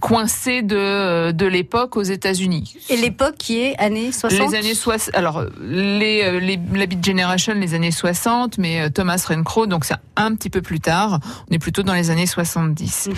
coincée 0.01 0.61
de, 0.61 1.31
de 1.31 1.45
l'époque 1.45 1.97
aux 1.97 2.03
États-Unis. 2.03 2.75
Et 2.89 2.97
l'époque 2.97 3.35
qui 3.37 3.59
est 3.59 3.77
années 3.77 4.11
60 4.11 4.39
Les 4.39 4.57
années 4.57 4.73
60. 4.73 5.15
Alors, 5.15 5.45
les, 5.61 6.23
euh, 6.23 6.39
les, 6.39 6.59
la 6.73 6.85
Beat 6.85 7.05
Generation, 7.05 7.53
les 7.53 7.73
années 7.73 7.91
60, 7.91 8.57
mais 8.57 8.81
euh, 8.81 8.89
Thomas 8.89 9.23
Rencrow, 9.27 9.67
donc 9.67 9.85
c'est 9.85 9.95
un 10.15 10.33
petit 10.35 10.49
peu 10.49 10.61
plus 10.61 10.79
tard. 10.79 11.19
On 11.49 11.53
est 11.53 11.59
plutôt 11.59 11.83
dans 11.83 11.93
les 11.93 12.09
années 12.09 12.25
70. 12.25 13.09
Mhm. 13.09 13.15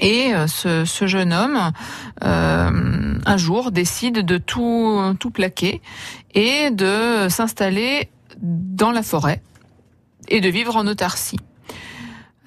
Et 0.00 0.34
euh, 0.34 0.46
ce, 0.46 0.84
ce 0.84 1.06
jeune 1.06 1.32
homme, 1.32 1.72
euh, 2.24 3.18
un 3.24 3.36
jour, 3.36 3.70
décide 3.70 4.24
de 4.24 4.38
tout, 4.38 5.14
tout 5.20 5.30
plaquer 5.30 5.80
et 6.34 6.70
de 6.70 7.28
s'installer 7.28 8.08
dans 8.40 8.90
la 8.90 9.02
forêt 9.02 9.40
et 10.28 10.40
de 10.40 10.48
vivre 10.48 10.76
en 10.76 10.86
autarcie. 10.86 11.38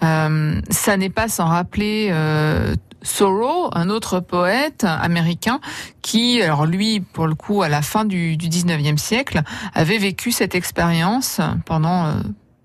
Euh, 0.04 0.62
ça 0.70 0.98
n'est 0.98 1.10
pas 1.10 1.28
sans 1.28 1.46
rappeler 1.46 2.10
euh, 2.12 2.76
Thoreau, 3.04 3.70
un 3.74 3.90
autre 3.90 4.20
poète 4.20 4.84
américain 4.84 5.60
qui, 6.02 6.42
alors 6.42 6.66
lui, 6.66 7.00
pour 7.00 7.28
le 7.28 7.36
coup, 7.36 7.62
à 7.62 7.70
la 7.70 7.82
fin 7.82 8.06
du, 8.06 8.38
du 8.38 8.48
19e 8.50 8.98
siècle, 8.98 9.42
avait 9.74 9.98
vécu 9.98 10.32
cette 10.32 10.56
expérience 10.56 11.42
pendant 11.66 12.06
euh, 12.06 12.14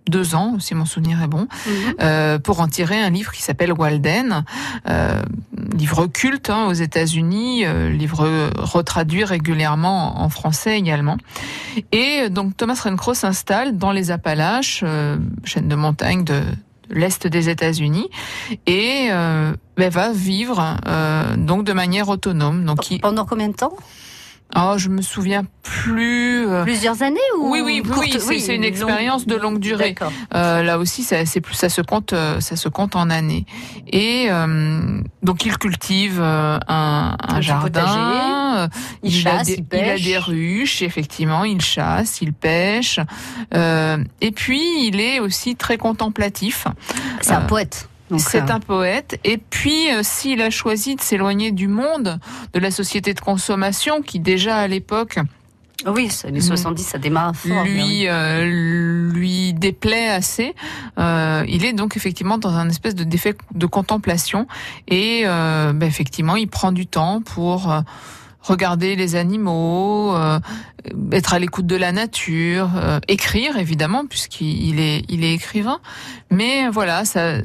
deux 0.08 0.34
ans, 0.34 0.58
si 0.58 0.74
mon 0.74 0.84
souvenir 0.84 1.22
est 1.22 1.28
bon, 1.28 1.46
Mhm. 1.66 1.94
euh, 2.02 2.38
pour 2.38 2.60
en 2.60 2.66
tirer 2.68 3.00
un 3.00 3.10
livre 3.10 3.30
qui 3.32 3.40
s'appelle 3.40 3.72
Walden, 3.72 4.44
euh, 4.88 5.22
livre 5.76 6.06
culte 6.06 6.50
hein, 6.50 6.66
aux 6.66 6.72
États-Unis, 6.72 7.64
euh, 7.64 7.88
livre 7.90 8.50
retraduit 8.58 9.24
régulièrement 9.24 10.20
en 10.20 10.28
français 10.28 10.76
également. 10.76 11.18
Et 11.92 12.28
donc 12.30 12.56
Thomas 12.56 12.80
Rencrow 12.82 13.14
s'installe 13.14 13.78
dans 13.78 13.92
les 13.92 14.10
Appalaches, 14.10 14.82
chaîne 15.44 15.68
de 15.68 15.76
montagne 15.76 16.24
de 16.24 16.42
l'est 16.92 17.26
des 17.26 17.48
États-Unis, 17.48 18.08
et 18.66 19.08
euh, 19.10 19.52
ben, 19.76 19.90
va 19.90 20.12
vivre 20.12 20.76
euh, 20.86 21.36
donc 21.36 21.64
de 21.64 21.72
manière 21.72 22.08
autonome. 22.08 22.64
Donc, 22.64 23.00
Pendant 23.00 23.24
combien 23.24 23.48
de 23.48 23.56
temps? 23.56 23.74
Oh, 24.56 24.74
je 24.76 24.88
me 24.88 25.02
souviens 25.02 25.44
plus. 25.62 26.46
euh, 26.48 26.62
Plusieurs 26.64 27.02
années 27.02 27.18
ou 27.38 27.50
oui, 27.50 27.60
oui, 27.64 27.80
oui, 27.84 27.90
courte- 27.90 27.98
oui, 28.00 28.10
c'est 28.20 28.38
c'est 28.40 28.54
une 28.54 28.62
longue- 28.62 28.70
expérience 28.70 29.26
de 29.26 29.34
longue 29.36 29.58
durée. 29.58 29.94
Euh, 30.34 30.62
là 30.62 30.78
aussi, 30.78 31.02
ça, 31.02 31.24
c'est 31.26 31.40
plus, 31.40 31.54
ça 31.54 31.68
se 31.68 31.80
compte, 31.80 32.12
euh, 32.12 32.40
ça 32.40 32.56
se 32.56 32.68
compte 32.68 32.96
en 32.96 33.10
années. 33.10 33.46
Et 33.86 34.26
euh, 34.30 35.00
donc, 35.22 35.44
il 35.46 35.56
cultive 35.58 36.20
euh, 36.20 36.58
un, 36.68 37.16
un 37.20 37.34
Un 37.34 37.36
petit 37.36 37.42
jardin. 37.46 38.68
Il 39.02 39.26
a 39.26 39.30
chasse, 39.38 39.46
des, 39.46 39.54
il 39.54 39.64
pêche. 39.64 40.00
a 40.00 40.04
des 40.04 40.18
ruches, 40.18 40.82
effectivement. 40.82 41.44
Il 41.44 41.60
chasse, 41.60 42.20
il 42.20 42.32
pêche. 42.32 43.00
Euh, 43.54 43.98
et 44.20 44.30
puis, 44.32 44.60
il 44.86 45.00
est 45.00 45.20
aussi 45.20 45.56
très 45.56 45.78
contemplatif. 45.78 46.66
C'est 47.20 47.32
un 47.32 47.40
poète. 47.42 47.88
C'est 48.18 48.50
euh, 48.50 48.54
un 48.54 48.60
poète. 48.60 49.18
Et 49.24 49.38
puis, 49.38 49.90
euh, 49.92 50.00
s'il 50.02 50.40
a 50.42 50.50
choisi 50.50 50.96
de 50.96 51.00
s'éloigner 51.00 51.52
du 51.52 51.68
monde, 51.68 52.18
de 52.52 52.58
la 52.60 52.70
société 52.70 53.14
de 53.14 53.20
consommation, 53.20 54.02
qui 54.02 54.18
déjà 54.20 54.56
à 54.56 54.66
l'époque 54.68 55.18
Oui, 55.86 56.08
c'est- 56.10 56.30
les 56.30 56.40
70, 56.40 56.82
ça 56.86 56.98
démarre 56.98 57.34
fort. 57.34 57.62
oui. 57.64 57.70
lui 57.72 58.08
euh, 58.08 58.44
lui 59.12 59.52
déplaît 59.54 60.08
assez. 60.08 60.54
Euh, 60.98 61.44
il 61.48 61.64
est 61.64 61.72
donc 61.72 61.96
effectivement 61.96 62.38
dans 62.38 62.54
un 62.54 62.68
espèce 62.68 62.94
de 62.94 63.04
défait 63.04 63.34
de 63.54 63.66
contemplation 63.66 64.46
et 64.88 65.22
euh, 65.24 65.72
ben, 65.72 65.86
effectivement 65.86 66.36
il 66.36 66.48
prend 66.48 66.70
du 66.72 66.86
temps 66.86 67.20
pour 67.20 67.70
euh, 67.72 67.80
regarder 68.42 68.94
les 68.96 69.14
animaux, 69.16 70.14
euh, 70.14 70.38
être 71.12 71.34
à 71.34 71.38
l'écoute 71.40 71.66
de 71.66 71.76
la 71.76 71.90
nature, 71.92 72.70
euh, 72.76 72.98
écrire 73.08 73.56
évidemment 73.56 74.04
puisqu'il 74.06 74.68
il 74.70 74.80
est 74.80 75.04
il 75.08 75.24
est 75.24 75.34
écrivain. 75.34 75.80
Mais 76.30 76.68
voilà, 76.68 77.04
ça 77.04 77.38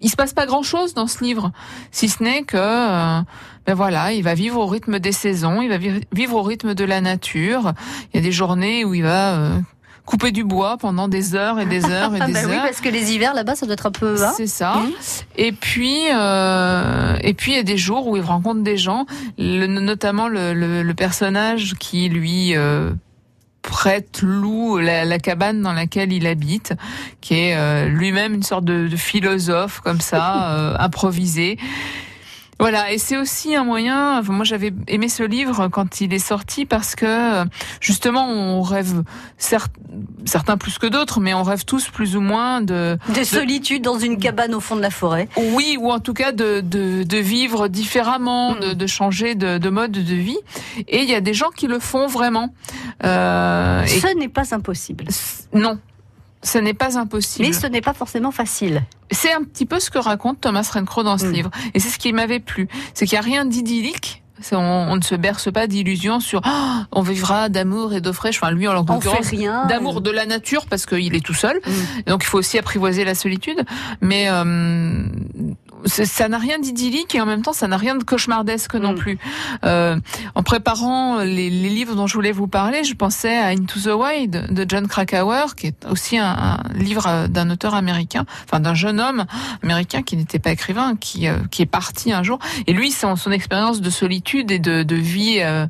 il 0.00 0.10
se 0.10 0.16
passe 0.16 0.32
pas 0.34 0.46
grand 0.46 0.62
chose 0.62 0.92
dans 0.94 1.06
ce 1.06 1.22
livre, 1.24 1.52
si 1.90 2.08
ce 2.08 2.22
n'est 2.22 2.42
que 2.42 2.56
euh, 2.58 3.20
ben 3.66 3.74
voilà, 3.74 4.12
il 4.12 4.22
va 4.22 4.34
vivre 4.34 4.60
au 4.60 4.66
rythme 4.66 4.98
des 4.98 5.12
saisons, 5.12 5.62
il 5.62 5.68
va 5.68 5.78
vi- 5.78 6.04
vivre 6.12 6.36
au 6.36 6.42
rythme 6.42 6.74
de 6.74 6.84
la 6.84 7.00
nature. 7.00 7.72
Il 8.12 8.16
y 8.16 8.20
a 8.20 8.22
des 8.22 8.32
journées 8.32 8.84
où 8.84 8.92
il 8.92 9.02
va 9.02 9.34
euh, 9.36 9.58
couper 10.04 10.32
du 10.32 10.44
bois 10.44 10.76
pendant 10.76 11.08
des 11.08 11.34
heures 11.34 11.58
et 11.58 11.64
des 11.64 11.84
heures 11.90 12.14
et 12.14 12.18
Ah 12.20 12.26
des 12.26 12.32
bah 12.34 12.40
oui, 12.46 12.52
heures. 12.54 12.62
parce 12.64 12.82
que 12.82 12.90
les 12.90 13.14
hivers 13.14 13.32
là-bas, 13.32 13.54
ça 13.54 13.64
doit 13.64 13.72
être 13.72 13.86
un 13.86 13.90
peu. 13.92 14.22
hein 14.22 14.32
C'est 14.36 14.46
ça. 14.46 14.74
Mhm. 14.74 14.92
Et 15.36 15.52
puis, 15.52 15.96
euh, 16.12 17.16
et 17.22 17.32
puis 17.32 17.52
il 17.52 17.56
y 17.56 17.60
a 17.60 17.62
des 17.62 17.78
jours 17.78 18.06
où 18.08 18.16
il 18.18 18.22
rencontre 18.22 18.62
des 18.62 18.76
gens, 18.76 19.06
le- 19.38 19.66
notamment 19.66 20.28
le, 20.28 20.52
le- 20.52 20.82
le 20.82 20.94
personnage 20.94 21.74
qui 21.78 22.10
lui 22.10 22.54
euh, 22.56 22.90
prête, 23.64 24.20
loue 24.22 24.78
la, 24.78 25.04
la 25.04 25.18
cabane 25.18 25.60
dans 25.62 25.72
laquelle 25.72 26.12
il 26.12 26.26
habite, 26.26 26.74
qui 27.20 27.34
est 27.34 27.56
euh, 27.56 27.86
lui-même 27.88 28.34
une 28.34 28.42
sorte 28.44 28.64
de, 28.64 28.86
de 28.86 28.96
philosophe 28.96 29.80
comme 29.80 30.00
ça, 30.00 30.52
euh, 30.56 30.76
improvisé. 30.78 31.58
Voilà, 32.60 32.92
et 32.92 32.98
c'est 32.98 33.16
aussi 33.16 33.56
un 33.56 33.64
moyen. 33.64 34.22
moi, 34.22 34.44
j'avais 34.44 34.72
aimé 34.86 35.08
ce 35.08 35.24
livre 35.24 35.66
quand 35.66 36.00
il 36.00 36.14
est 36.14 36.20
sorti 36.20 36.64
parce 36.66 36.94
que 36.94 37.44
justement, 37.80 38.28
on 38.30 38.62
rêve, 38.62 39.02
certes, 39.38 39.72
certains 40.24 40.56
plus 40.56 40.78
que 40.78 40.86
d'autres, 40.86 41.18
mais 41.18 41.34
on 41.34 41.42
rêve 41.42 41.64
tous 41.64 41.88
plus 41.88 42.14
ou 42.16 42.20
moins 42.20 42.60
de, 42.60 42.96
De 43.12 43.24
solitude 43.24 43.82
dans 43.82 43.98
une 43.98 44.18
cabane 44.18 44.54
au 44.54 44.60
fond 44.60 44.76
de 44.76 44.80
la 44.82 44.90
forêt. 44.90 45.28
oui, 45.36 45.76
ou 45.80 45.90
en 45.90 45.98
tout 45.98 46.14
cas 46.14 46.30
de, 46.30 46.60
de, 46.60 47.02
de 47.02 47.16
vivre 47.18 47.66
différemment, 47.66 48.54
Mm. 48.54 48.60
de, 48.60 48.72
de 48.74 48.86
changer 48.86 49.34
de, 49.34 49.58
de 49.58 49.68
mode 49.68 49.90
de 49.90 50.14
vie. 50.14 50.38
Et 50.86 51.02
il 51.02 51.10
y 51.10 51.14
a 51.16 51.20
des 51.20 51.34
gens 51.34 51.50
qui 51.50 51.66
le 51.66 51.80
font 51.80 52.06
vraiment. 52.06 52.54
Euh, 53.04 53.82
et 53.84 53.88
Ce 53.88 54.16
n'est 54.18 54.28
pas 54.28 54.54
impossible. 54.54 55.06
non, 55.52 55.78
ce 56.42 56.58
n'est 56.58 56.74
pas 56.74 56.98
impossible. 56.98 57.48
Mais 57.48 57.52
ce 57.54 57.66
n'est 57.66 57.80
pas 57.80 57.94
forcément 57.94 58.30
facile. 58.30 58.82
C'est 59.10 59.32
un 59.32 59.42
petit 59.42 59.66
peu 59.66 59.80
ce 59.80 59.90
que 59.90 59.98
raconte 59.98 60.40
Thomas 60.40 60.68
Rencrow 60.72 61.02
dans 61.02 61.18
ce 61.18 61.26
Mm. 61.26 61.32
livre. 61.32 61.50
Et 61.74 61.80
c'est 61.80 61.88
ce 61.88 61.98
qui 61.98 62.12
m'avait 62.12 62.40
plu. 62.40 62.68
C'est 62.94 63.06
qu'il 63.06 63.16
n'y 63.16 63.20
a 63.24 63.26
rien 63.26 63.44
d'idyllique. 63.44 64.22
On, 64.52 64.56
on 64.58 64.96
ne 64.96 65.00
se 65.00 65.14
berce 65.14 65.50
pas 65.50 65.66
d'illusions 65.68 66.18
sur 66.20 66.40
Ah, 66.44 66.86
on 66.92 67.00
vivra 67.02 67.48
d'amour 67.48 67.94
et 67.94 68.00
d'eau 68.00 68.12
fraîche. 68.12 68.38
Enfin, 68.42 68.52
lui, 68.52 68.66
en 68.68 68.74
l'occurrence, 68.74 69.28
rien. 69.28 69.64
d'amour 69.66 70.00
de 70.02 70.10
la 70.10 70.26
nature 70.26 70.66
parce 70.66 70.84
qu'il 70.86 71.14
est 71.14 71.24
tout 71.24 71.34
seul. 71.34 71.60
Mm. 71.64 72.10
Donc 72.10 72.24
il 72.24 72.26
faut 72.26 72.38
aussi 72.38 72.58
apprivoiser 72.58 73.04
la 73.04 73.14
solitude. 73.14 73.64
Mais 74.02 74.26
euh, 74.28 75.06
ça 75.86 76.28
n'a 76.28 76.38
rien 76.38 76.58
d'idyllique 76.58 77.14
et 77.14 77.20
en 77.20 77.26
même 77.26 77.42
temps 77.42 77.52
ça 77.52 77.68
n'a 77.68 77.76
rien 77.76 77.94
de 77.96 78.04
cauchemardesque 78.04 78.74
non 78.74 78.92
Mm. 78.92 78.96
plus. 78.96 79.18
Euh, 79.64 79.96
en 80.34 80.42
préparant 80.42 81.18
les, 81.18 81.50
les 81.50 81.68
livres 81.68 81.94
dont 81.94 82.06
je 82.06 82.14
voulais 82.14 82.32
vous 82.32 82.46
parler, 82.46 82.84
je 82.84 82.94
pensais 82.94 83.36
à 83.36 83.48
Into 83.48 83.80
the 83.80 83.94
Wild 83.94 84.52
de 84.54 84.66
John 84.68 84.86
Krakauer, 84.88 85.54
qui 85.56 85.68
est 85.68 85.86
aussi 85.90 86.18
un, 86.18 86.26
un 86.26 86.58
livre 86.74 87.06
euh, 87.06 87.26
d'un 87.28 87.50
auteur 87.50 87.74
américain, 87.74 88.24
enfin 88.44 88.60
d'un 88.60 88.74
jeune 88.74 89.00
homme 89.00 89.24
américain 89.62 90.02
qui 90.02 90.16
n'était 90.16 90.38
pas 90.38 90.50
écrivain, 90.52 90.96
qui 90.96 91.28
euh, 91.28 91.38
qui 91.50 91.62
est 91.62 91.66
parti 91.66 92.12
un 92.12 92.22
jour. 92.22 92.38
Et 92.66 92.72
lui, 92.72 92.90
son, 92.90 93.16
son 93.16 93.30
expérience 93.32 93.80
de 93.80 93.90
solitude 93.90 94.50
et 94.50 94.58
de, 94.58 94.82
de 94.82 94.96
vie. 94.96 95.38
euh, 95.40 95.66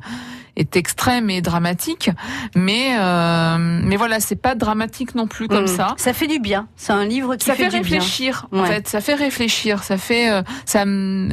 est 0.55 0.75
extrême 0.77 1.29
et 1.29 1.41
dramatique, 1.41 2.09
mais 2.55 2.95
euh, 2.97 3.57
mais 3.83 3.95
voilà, 3.97 4.19
c'est 4.19 4.35
pas 4.35 4.55
dramatique 4.55 5.15
non 5.15 5.27
plus 5.27 5.47
comme 5.47 5.63
Mm. 5.65 5.67
ça. 5.67 5.93
Ça 5.97 6.13
fait 6.13 6.27
du 6.27 6.39
bien. 6.39 6.67
C'est 6.75 6.93
un 6.93 7.05
livre 7.05 7.35
qui 7.35 7.45
Ça 7.45 7.55
fait, 7.55 7.65
du 7.65 7.69
bien. 7.71 7.79
réfléchir, 7.79 8.47
en 8.51 8.61
Ouais. 8.61 8.67
fait. 8.67 8.87
Ça 8.87 9.01
fait 9.01 9.15
réfléchir. 9.15 9.83
Ça 9.83 9.97
fait, 9.97 10.29
euh, 10.31 10.41
ça, 10.65 10.83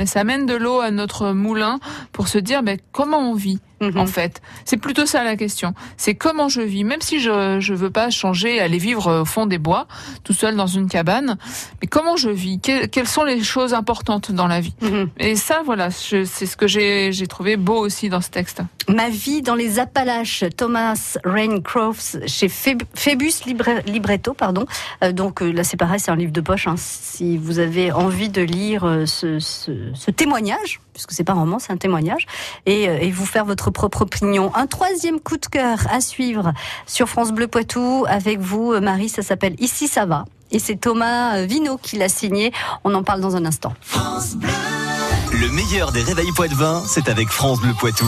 ça 0.06 0.24
mène 0.24 0.46
de 0.46 0.54
l'eau 0.54 0.80
à 0.80 0.90
notre 0.90 1.32
moulin 1.32 1.78
pour 2.12 2.28
se 2.28 2.38
dire, 2.38 2.62
ben, 2.62 2.78
comment 2.92 3.18
on 3.18 3.34
vit, 3.34 3.60
Mhm. 3.90 3.98
en 3.98 4.06
fait. 4.06 4.40
C'est 4.64 4.76
plutôt 4.76 5.06
ça 5.06 5.24
la 5.24 5.36
question. 5.36 5.74
C'est 5.96 6.14
comment 6.14 6.48
je 6.48 6.60
vis. 6.60 6.84
Même 6.84 7.00
si 7.00 7.20
je, 7.20 7.58
je 7.60 7.74
veux 7.74 7.90
pas 7.90 8.10
changer, 8.10 8.60
aller 8.60 8.78
vivre 8.78 9.22
au 9.22 9.24
fond 9.24 9.46
des 9.46 9.58
bois, 9.58 9.86
tout 10.24 10.32
seul 10.32 10.56
dans 10.56 10.66
une 10.66 10.88
cabane. 10.88 11.36
Mais 11.80 11.88
comment 11.88 12.16
je 12.16 12.30
vis? 12.30 12.60
Que- 12.60 12.86
quelles 12.86 13.08
sont 13.08 13.24
les 13.24 13.42
choses 13.42 13.74
importantes 13.74 14.32
dans 14.32 14.46
la 14.46 14.60
vie? 14.60 14.74
Mhm. 14.80 15.10
Et 15.18 15.36
ça, 15.36 15.62
voilà, 15.64 15.90
c'est 15.90 16.24
ce 16.24 16.56
que 16.56 16.66
j'ai, 16.66 17.12
j'ai 17.12 17.26
trouvé 17.26 17.56
beau 17.56 17.76
aussi 17.78 18.08
dans 18.08 18.20
ce 18.20 18.30
texte. 18.30 18.62
Ma 18.88 19.08
vie 19.08 19.42
dans 19.42 19.54
les 19.54 19.78
Appalaches, 19.78 20.44
Thomas 20.56 21.16
Raincroft 21.24 22.18
chez 22.26 22.48
Phébus 22.48 23.32
Libre- 23.46 23.82
Libretto, 23.86 24.34
pardon. 24.34 24.66
Euh, 25.02 25.12
donc 25.12 25.42
euh, 25.42 25.50
là 25.52 25.64
c'est 25.64 25.76
pareil, 25.76 26.00
c'est 26.00 26.10
un 26.10 26.16
livre 26.16 26.32
de 26.32 26.40
poche. 26.40 26.66
hein. 26.66 26.74
Si 26.76 27.36
vous 27.38 27.58
avez 27.58 27.92
envie 27.92 28.28
de 28.28 28.42
lire 28.42 28.84
euh, 28.84 29.06
ce, 29.06 29.38
ce- 29.38 29.90
ce 29.94 30.10
témoignage, 30.10 30.80
puisque 30.92 31.12
c'est 31.12 31.24
pas 31.24 31.32
un 31.32 31.40
roman, 31.40 31.58
c'est 31.58 31.72
un 31.72 31.76
témoignage, 31.76 32.26
et, 32.66 32.88
euh, 32.88 32.98
et 33.00 33.10
vous 33.10 33.26
faire 33.26 33.44
votre 33.44 33.70
propre 33.70 34.02
opinion. 34.02 34.52
Un 34.54 34.66
troisième 34.66 35.20
coup 35.20 35.36
de 35.36 35.46
cœur 35.46 35.78
à 35.90 36.00
suivre 36.00 36.52
sur 36.86 37.08
France 37.08 37.32
Bleu 37.32 37.48
Poitou 37.48 38.04
avec 38.08 38.40
vous, 38.40 38.72
euh, 38.72 38.80
Marie. 38.80 39.08
Ça 39.08 39.22
s'appelle 39.22 39.54
Ici 39.58 39.88
ça 39.88 40.06
va. 40.06 40.24
Et 40.50 40.58
c'est 40.58 40.76
Thomas 40.76 41.38
euh, 41.38 41.46
Vino 41.46 41.78
qui 41.78 41.96
l'a 41.96 42.08
signé. 42.08 42.52
On 42.84 42.94
en 42.94 43.02
parle 43.02 43.20
dans 43.20 43.36
un 43.36 43.44
instant. 43.46 43.74
Le 45.32 45.48
meilleur 45.48 45.92
des 45.92 46.02
réveils 46.02 46.30
Poitvin, 46.32 46.82
c'est 46.86 47.08
avec 47.08 47.28
France 47.28 47.60
Bleu 47.60 47.72
Poitou. 47.78 48.06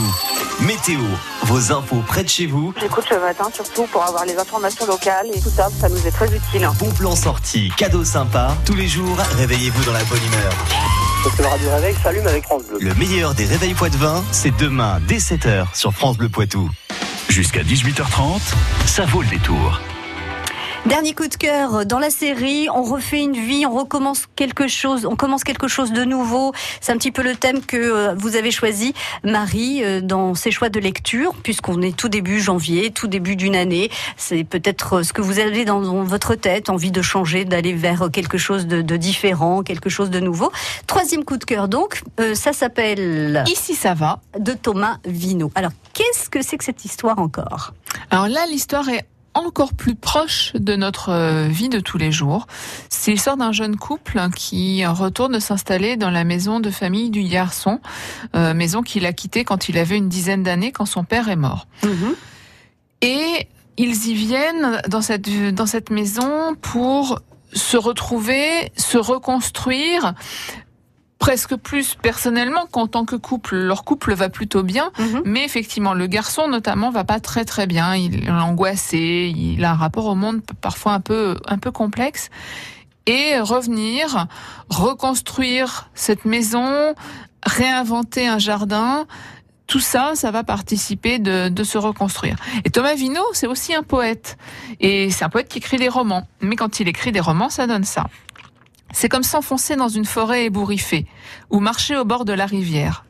Météo, 0.61 0.99
vos 1.43 1.71
infos 1.71 2.01
près 2.07 2.23
de 2.23 2.29
chez 2.29 2.45
vous, 2.45 2.73
J'écoute 2.79 3.09
le 3.09 3.19
matin 3.19 3.49
surtout 3.53 3.87
pour 3.87 4.03
avoir 4.03 4.25
les 4.25 4.37
informations 4.37 4.85
locales 4.85 5.27
et 5.33 5.41
tout 5.41 5.49
ça, 5.49 5.69
ça 5.69 5.89
nous 5.89 6.07
est 6.07 6.11
très 6.11 6.27
utile. 6.27 6.69
bon 6.79 6.91
plan 6.91 7.15
sorti, 7.15 7.69
cadeaux 7.75 8.05
sympas. 8.05 8.55
Tous 8.65 8.75
les 8.75 8.87
jours, 8.87 9.17
réveillez-vous 9.37 9.83
dans 9.83 9.93
la 9.93 10.03
bonne 10.05 10.23
humeur. 10.23 10.53
Radio 11.25 11.69
réveil 11.71 11.95
s'allume 12.03 12.27
avec 12.27 12.43
France 12.43 12.63
Bleu. 12.69 12.77
Le 12.79 12.93
meilleur 12.93 13.33
des 13.33 13.45
réveils 13.45 13.73
Poitvin, 13.73 14.23
c'est 14.31 14.55
demain 14.57 14.99
dès 15.07 15.17
7h 15.17 15.75
sur 15.75 15.91
France 15.91 16.17
Bleu 16.17 16.29
Poitou. 16.29 16.69
Jusqu'à 17.29 17.63
18h30, 17.63 18.39
ça 18.85 19.05
vaut 19.05 19.23
le 19.23 19.27
détour. 19.29 19.81
Dernier 20.85 21.15
coup 21.15 21.27
de 21.27 21.33
cœur 21.33 21.83
dans 21.87 21.97
la 21.97 22.11
série, 22.11 22.67
on 22.71 22.83
refait 22.83 23.19
une 23.23 23.33
vie, 23.33 23.65
on 23.65 23.75
recommence 23.75 24.27
quelque 24.35 24.67
chose, 24.67 25.07
on 25.07 25.15
commence 25.15 25.43
quelque 25.43 25.67
chose 25.67 25.91
de 25.91 26.03
nouveau. 26.03 26.53
C'est 26.79 26.91
un 26.91 26.97
petit 26.97 27.11
peu 27.11 27.23
le 27.23 27.35
thème 27.35 27.65
que 27.65 27.75
euh, 27.75 28.13
vous 28.15 28.35
avez 28.35 28.51
choisi, 28.51 28.93
Marie, 29.23 29.83
euh, 29.83 29.99
dans 29.99 30.35
ses 30.35 30.51
choix 30.51 30.69
de 30.69 30.79
lecture, 30.79 31.33
puisqu'on 31.41 31.81
est 31.81 31.97
tout 31.97 32.07
début 32.07 32.39
janvier, 32.39 32.91
tout 32.91 33.07
début 33.07 33.35
d'une 33.35 33.55
année. 33.55 33.89
C'est 34.15 34.43
peut-être 34.43 34.97
euh, 34.97 35.03
ce 35.03 35.11
que 35.11 35.23
vous 35.23 35.39
avez 35.39 35.65
dans 35.65 35.81
votre 36.03 36.35
tête, 36.35 36.69
envie 36.69 36.91
de 36.91 37.01
changer, 37.01 37.45
d'aller 37.45 37.73
vers 37.73 38.09
quelque 38.13 38.37
chose 38.37 38.67
de, 38.67 38.83
de 38.83 38.95
différent, 38.95 39.63
quelque 39.63 39.89
chose 39.89 40.11
de 40.11 40.19
nouveau. 40.19 40.51
Troisième 40.85 41.25
coup 41.25 41.37
de 41.37 41.45
cœur 41.45 41.67
donc, 41.67 42.03
euh, 42.19 42.35
ça 42.35 42.53
s'appelle 42.53 43.43
Ici, 43.47 43.73
ça 43.73 43.95
va. 43.95 44.19
de 44.39 44.53
Thomas 44.53 44.97
Vino. 45.03 45.51
Alors, 45.55 45.71
qu'est-ce 45.93 46.29
que 46.29 46.43
c'est 46.43 46.57
que 46.57 46.63
cette 46.63 46.85
histoire 46.85 47.17
encore? 47.17 47.73
Alors 48.11 48.27
là, 48.27 48.45
l'histoire 48.45 48.87
est 48.89 49.05
encore 49.35 49.73
plus 49.73 49.95
proche 49.95 50.53
de 50.55 50.75
notre 50.75 51.09
euh, 51.09 51.47
vie 51.47 51.69
de 51.69 51.79
tous 51.79 51.97
les 51.97 52.11
jours. 52.11 52.47
C'est 52.89 53.11
l'histoire 53.11 53.37
d'un 53.37 53.51
jeune 53.51 53.75
couple 53.75 54.17
hein, 54.17 54.31
qui 54.31 54.85
retourne 54.85 55.39
s'installer 55.39 55.97
dans 55.97 56.09
la 56.09 56.23
maison 56.23 56.59
de 56.59 56.71
famille 56.71 57.09
du 57.09 57.23
garçon, 57.23 57.79
euh, 58.35 58.53
maison 58.53 58.81
qu'il 58.81 59.05
a 59.05 59.13
quittée 59.13 59.43
quand 59.43 59.69
il 59.69 59.77
avait 59.77 59.97
une 59.97 60.09
dizaine 60.09 60.43
d'années, 60.43 60.71
quand 60.71 60.85
son 60.85 61.03
père 61.03 61.29
est 61.29 61.35
mort. 61.35 61.67
Et 63.01 63.47
ils 63.77 64.07
y 64.07 64.13
viennent 64.13 64.81
dans 64.87 65.01
cette, 65.01 65.29
dans 65.53 65.65
cette 65.65 65.89
maison 65.89 66.55
pour 66.61 67.19
se 67.53 67.77
retrouver, 67.77 68.71
se 68.77 68.97
reconstruire, 68.97 70.13
presque 71.19 71.55
plus 71.55 71.95
personnellement 71.95 72.65
qu'en 72.71 72.87
tant 72.87 73.05
que 73.05 73.15
couple. 73.15 73.55
Leur 73.55 73.83
couple 73.83 74.13
va 74.13 74.29
plutôt 74.29 74.63
bien, 74.63 74.91
Mhm. 74.99 75.21
mais 75.25 75.43
effectivement, 75.45 75.93
le 75.93 76.07
garçon 76.07 76.47
notamment 76.47 76.91
va 76.91 77.03
pas 77.03 77.19
très 77.19 77.45
très 77.45 77.67
bien. 77.67 77.95
Il 77.95 78.25
est 78.25 78.29
angoissé, 78.29 79.33
il 79.35 79.63
a 79.65 79.71
un 79.71 79.75
rapport 79.75 80.05
au 80.07 80.15
monde 80.15 80.41
parfois 80.61 80.93
un 80.93 80.99
peu 80.99 81.37
un 81.47 81.57
peu 81.57 81.71
complexe. 81.71 82.29
Et 83.07 83.39
revenir, 83.39 84.27
reconstruire 84.69 85.89
cette 85.93 86.25
maison, 86.25 86.95
réinventer 87.45 88.27
un 88.27 88.39
jardin, 88.39 89.05
tout 89.67 89.79
ça, 89.79 90.11
ça 90.15 90.31
va 90.31 90.43
participer 90.43 91.17
de, 91.19 91.49
de 91.49 91.63
se 91.63 91.77
reconstruire. 91.77 92.35
Et 92.65 92.69
Thomas 92.69 92.93
Vino, 92.95 93.21
c'est 93.33 93.47
aussi 93.47 93.73
un 93.73 93.83
poète. 93.83 94.37
Et 94.79 95.09
c'est 95.11 95.23
un 95.25 95.29
poète 95.29 95.47
qui 95.47 95.57
écrit 95.59 95.77
des 95.77 95.89
romans. 95.89 96.27
Mais 96.41 96.55
quand 96.55 96.79
il 96.79 96.87
écrit 96.87 97.11
des 97.11 97.19
romans, 97.19 97.49
ça 97.49 97.65
donne 97.67 97.83
ça. 97.83 98.05
C'est 98.95 99.09
comme 99.09 99.23
s'enfoncer 99.23 99.75
dans 99.75 99.89
une 99.89 100.05
forêt 100.05 100.45
ébouriffée, 100.45 101.05
ou 101.49 101.59
marcher 101.59 101.97
au 101.97 102.05
bord 102.05 102.23
de 102.23 102.31
la 102.31 102.45
rivière. 102.45 103.03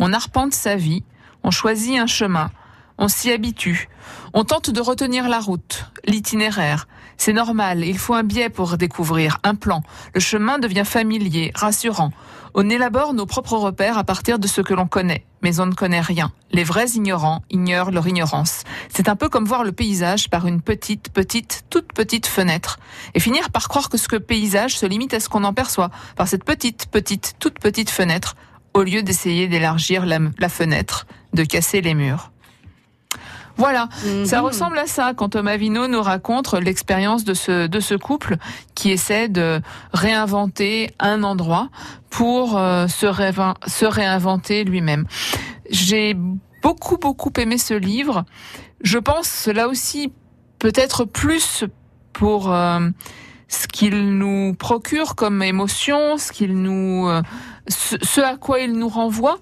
On 0.00 0.12
arpente 0.12 0.52
sa 0.52 0.74
vie, 0.74 1.04
on 1.44 1.52
choisit 1.52 1.96
un 1.96 2.08
chemin, 2.08 2.50
on 2.98 3.06
s'y 3.06 3.30
habitue, 3.30 3.88
on 4.34 4.42
tente 4.42 4.70
de 4.70 4.80
retenir 4.80 5.28
la 5.28 5.38
route, 5.38 5.92
l'itinéraire. 6.04 6.88
C'est 7.20 7.32
normal, 7.32 7.84
il 7.84 7.98
faut 7.98 8.14
un 8.14 8.22
biais 8.22 8.48
pour 8.48 8.78
découvrir, 8.78 9.38
un 9.42 9.56
plan. 9.56 9.82
Le 10.14 10.20
chemin 10.20 10.60
devient 10.60 10.84
familier, 10.86 11.50
rassurant. 11.52 12.12
On 12.54 12.70
élabore 12.70 13.12
nos 13.12 13.26
propres 13.26 13.56
repères 13.56 13.98
à 13.98 14.04
partir 14.04 14.38
de 14.38 14.46
ce 14.46 14.60
que 14.60 14.72
l'on 14.72 14.86
connaît, 14.86 15.26
mais 15.42 15.58
on 15.58 15.66
ne 15.66 15.74
connaît 15.74 16.00
rien. 16.00 16.32
Les 16.52 16.62
vrais 16.62 16.90
ignorants 16.90 17.42
ignorent 17.50 17.90
leur 17.90 18.06
ignorance. 18.06 18.62
C'est 18.88 19.08
un 19.08 19.16
peu 19.16 19.28
comme 19.28 19.46
voir 19.46 19.64
le 19.64 19.72
paysage 19.72 20.30
par 20.30 20.46
une 20.46 20.62
petite, 20.62 21.10
petite, 21.10 21.64
toute 21.70 21.92
petite 21.92 22.28
fenêtre. 22.28 22.78
Et 23.14 23.20
finir 23.20 23.50
par 23.50 23.68
croire 23.68 23.88
que 23.88 23.98
ce 23.98 24.06
que 24.06 24.16
paysage 24.16 24.78
se 24.78 24.86
limite 24.86 25.12
à 25.12 25.18
ce 25.20 25.28
qu'on 25.28 25.44
en 25.44 25.52
perçoit, 25.52 25.90
par 26.14 26.28
cette 26.28 26.44
petite, 26.44 26.86
petite, 26.86 27.34
toute 27.40 27.58
petite 27.58 27.90
fenêtre, 27.90 28.36
au 28.74 28.84
lieu 28.84 29.02
d'essayer 29.02 29.48
d'élargir 29.48 30.06
la, 30.06 30.20
la 30.38 30.48
fenêtre, 30.48 31.06
de 31.32 31.42
casser 31.42 31.80
les 31.80 31.94
murs. 31.94 32.30
Voilà, 33.58 33.88
ça 34.24 34.38
Mhm. 34.38 34.44
ressemble 34.46 34.78
à 34.78 34.86
ça 34.86 35.12
quand 35.16 35.30
Thomas 35.30 35.56
Vino 35.56 35.88
nous 35.88 36.00
raconte 36.00 36.52
l'expérience 36.54 37.24
de 37.24 37.34
ce, 37.34 37.66
de 37.66 37.80
ce 37.80 37.94
couple 37.94 38.36
qui 38.76 38.90
essaie 38.92 39.28
de 39.28 39.60
réinventer 39.92 40.90
un 41.00 41.24
endroit 41.24 41.68
pour 42.08 42.56
euh, 42.56 42.86
se, 42.86 43.06
révin- 43.06 43.56
se 43.66 43.84
réinventer 43.84 44.62
lui-même. 44.64 45.06
J'ai 45.70 46.16
beaucoup, 46.62 46.96
beaucoup 46.98 47.32
aimé 47.36 47.58
ce 47.58 47.74
livre. 47.74 48.24
Je 48.82 48.98
pense 48.98 49.46
là 49.48 49.66
aussi 49.68 50.12
peut-être 50.60 51.04
plus 51.04 51.64
pour 52.12 52.52
euh, 52.52 52.88
ce 53.48 53.66
qu'il 53.66 54.18
nous 54.18 54.54
procure 54.54 55.14
comme 55.16 55.42
émotion, 55.42 56.16
ce 56.16 56.30
qu'il 56.32 56.54
nous, 56.62 57.08
euh, 57.08 57.22
ce, 57.66 57.96
ce 58.02 58.20
à 58.20 58.36
quoi 58.36 58.60
il 58.60 58.72
nous 58.72 58.88
renvoie. 58.88 59.38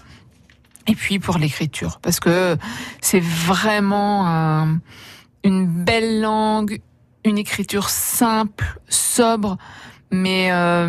Et 0.89 0.95
puis 0.95 1.19
pour 1.19 1.39
l'écriture, 1.39 1.99
parce 2.01 2.21
que 2.21 2.57
c'est 3.01 3.23
vraiment 3.23 4.27
un- 4.27 4.81
une 5.45 5.67
belle 5.67 6.21
langue, 6.21 6.81
une 7.25 7.39
écriture 7.39 7.89
simple, 7.89 8.79
sobre, 8.89 9.57
mais 10.13 10.49
euh, 10.53 10.87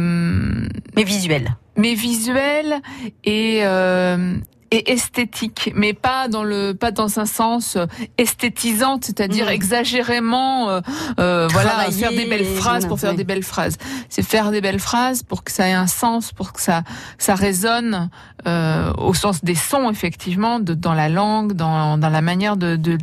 Mais 0.96 1.04
visuel. 1.04 1.56
mais 1.76 1.96
visuelle 1.96 2.82
et 3.24 3.62
euh, 3.64 4.36
et 4.72 4.92
esthétique, 4.92 5.72
mais 5.76 5.94
pas 5.94 6.28
dans 6.28 6.44
le 6.44 6.74
pas 6.74 6.92
dans 6.92 7.20
un 7.20 7.26
sens 7.26 7.78
esthétisante, 8.18 9.06
c'est-à-dire 9.06 9.46
Mhm. 9.46 9.52
exagérément 9.54 10.70
euh, 10.70 10.82
euh, 11.20 11.48
voilà 11.52 11.90
faire 11.92 12.10
des 12.12 12.26
belles 12.26 12.46
phrases 12.46 12.86
pour 12.86 13.00
faire 13.00 13.16
des 13.16 13.24
belles 13.24 13.44
phrases. 13.44 13.78
C'est 14.10 14.24
faire 14.24 14.52
des 14.52 14.62
belles 14.62 14.80
phrases 14.80 15.24
pour 15.24 15.44
que 15.44 15.52
ça 15.52 15.68
ait 15.68 15.74
un 15.74 15.88
sens, 15.88 16.32
pour 16.32 16.54
que 16.54 16.62
ça 16.62 16.84
ça 17.18 17.36
résonne 17.36 18.10
euh, 18.48 18.92
au 18.98 19.14
sens 19.14 19.44
des 19.44 19.56
sons 19.56 19.90
effectivement, 19.90 20.60
de, 20.60 20.74
dans 20.74 20.94
la 20.94 21.10
langue, 21.10 21.54
dans 21.54 21.98
dans 21.98 22.10
la 22.10 22.22
manière 22.22 22.58
de, 22.58 22.76
de 22.76 22.98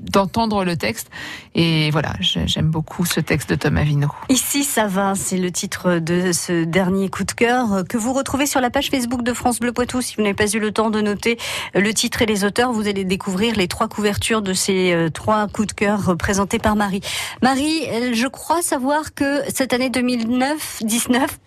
d'entendre 0.00 0.64
le 0.64 0.76
texte. 0.76 1.08
Et 1.54 1.90
voilà, 1.90 2.14
j'ai- 2.20 2.46
j'aime 2.48 2.68
beaucoup 2.70 3.04
ce 3.04 3.20
texte 3.20 3.50
de 3.50 3.54
Thomas 3.54 3.82
Vino. 3.82 4.08
Ici, 4.28 4.64
ça 4.64 4.86
va, 4.86 5.14
c'est 5.14 5.36
le 5.36 5.50
titre 5.50 5.98
de 5.98 6.32
ce 6.32 6.64
dernier 6.64 7.08
coup 7.10 7.24
de 7.24 7.32
cœur 7.32 7.84
que 7.88 7.96
vous 7.98 8.12
retrouvez 8.12 8.46
sur 8.46 8.60
la 8.60 8.70
page 8.70 8.88
Facebook 8.90 9.22
de 9.22 9.32
France 9.34 9.60
Bleu 9.60 9.72
Poitou. 9.72 10.00
Si 10.00 10.16
vous 10.16 10.22
n'avez 10.22 10.34
pas 10.34 10.48
eu 10.50 10.58
le 10.58 10.72
temps 10.72 10.90
de 10.90 11.00
noter 11.00 11.38
euh, 11.76 11.80
le 11.80 11.92
titre 11.92 12.22
et 12.22 12.26
les 12.26 12.44
auteurs, 12.44 12.72
vous 12.72 12.88
allez 12.88 13.04
découvrir 13.04 13.54
les 13.56 13.68
trois 13.68 13.88
couvertures 13.88 14.42
de 14.42 14.52
ces 14.54 14.92
euh, 14.92 15.10
trois 15.10 15.46
coups 15.48 15.68
de 15.68 15.72
cœur 15.72 16.16
présentés 16.18 16.58
par 16.58 16.76
Marie. 16.76 17.00
Marie, 17.42 17.82
euh, 17.92 18.10
je 18.14 18.26
crois 18.26 18.62
savoir 18.62 19.14
que 19.14 19.42
cette 19.52 19.72
année 19.72 19.90
2009, 19.90 20.78
19, 20.82 21.38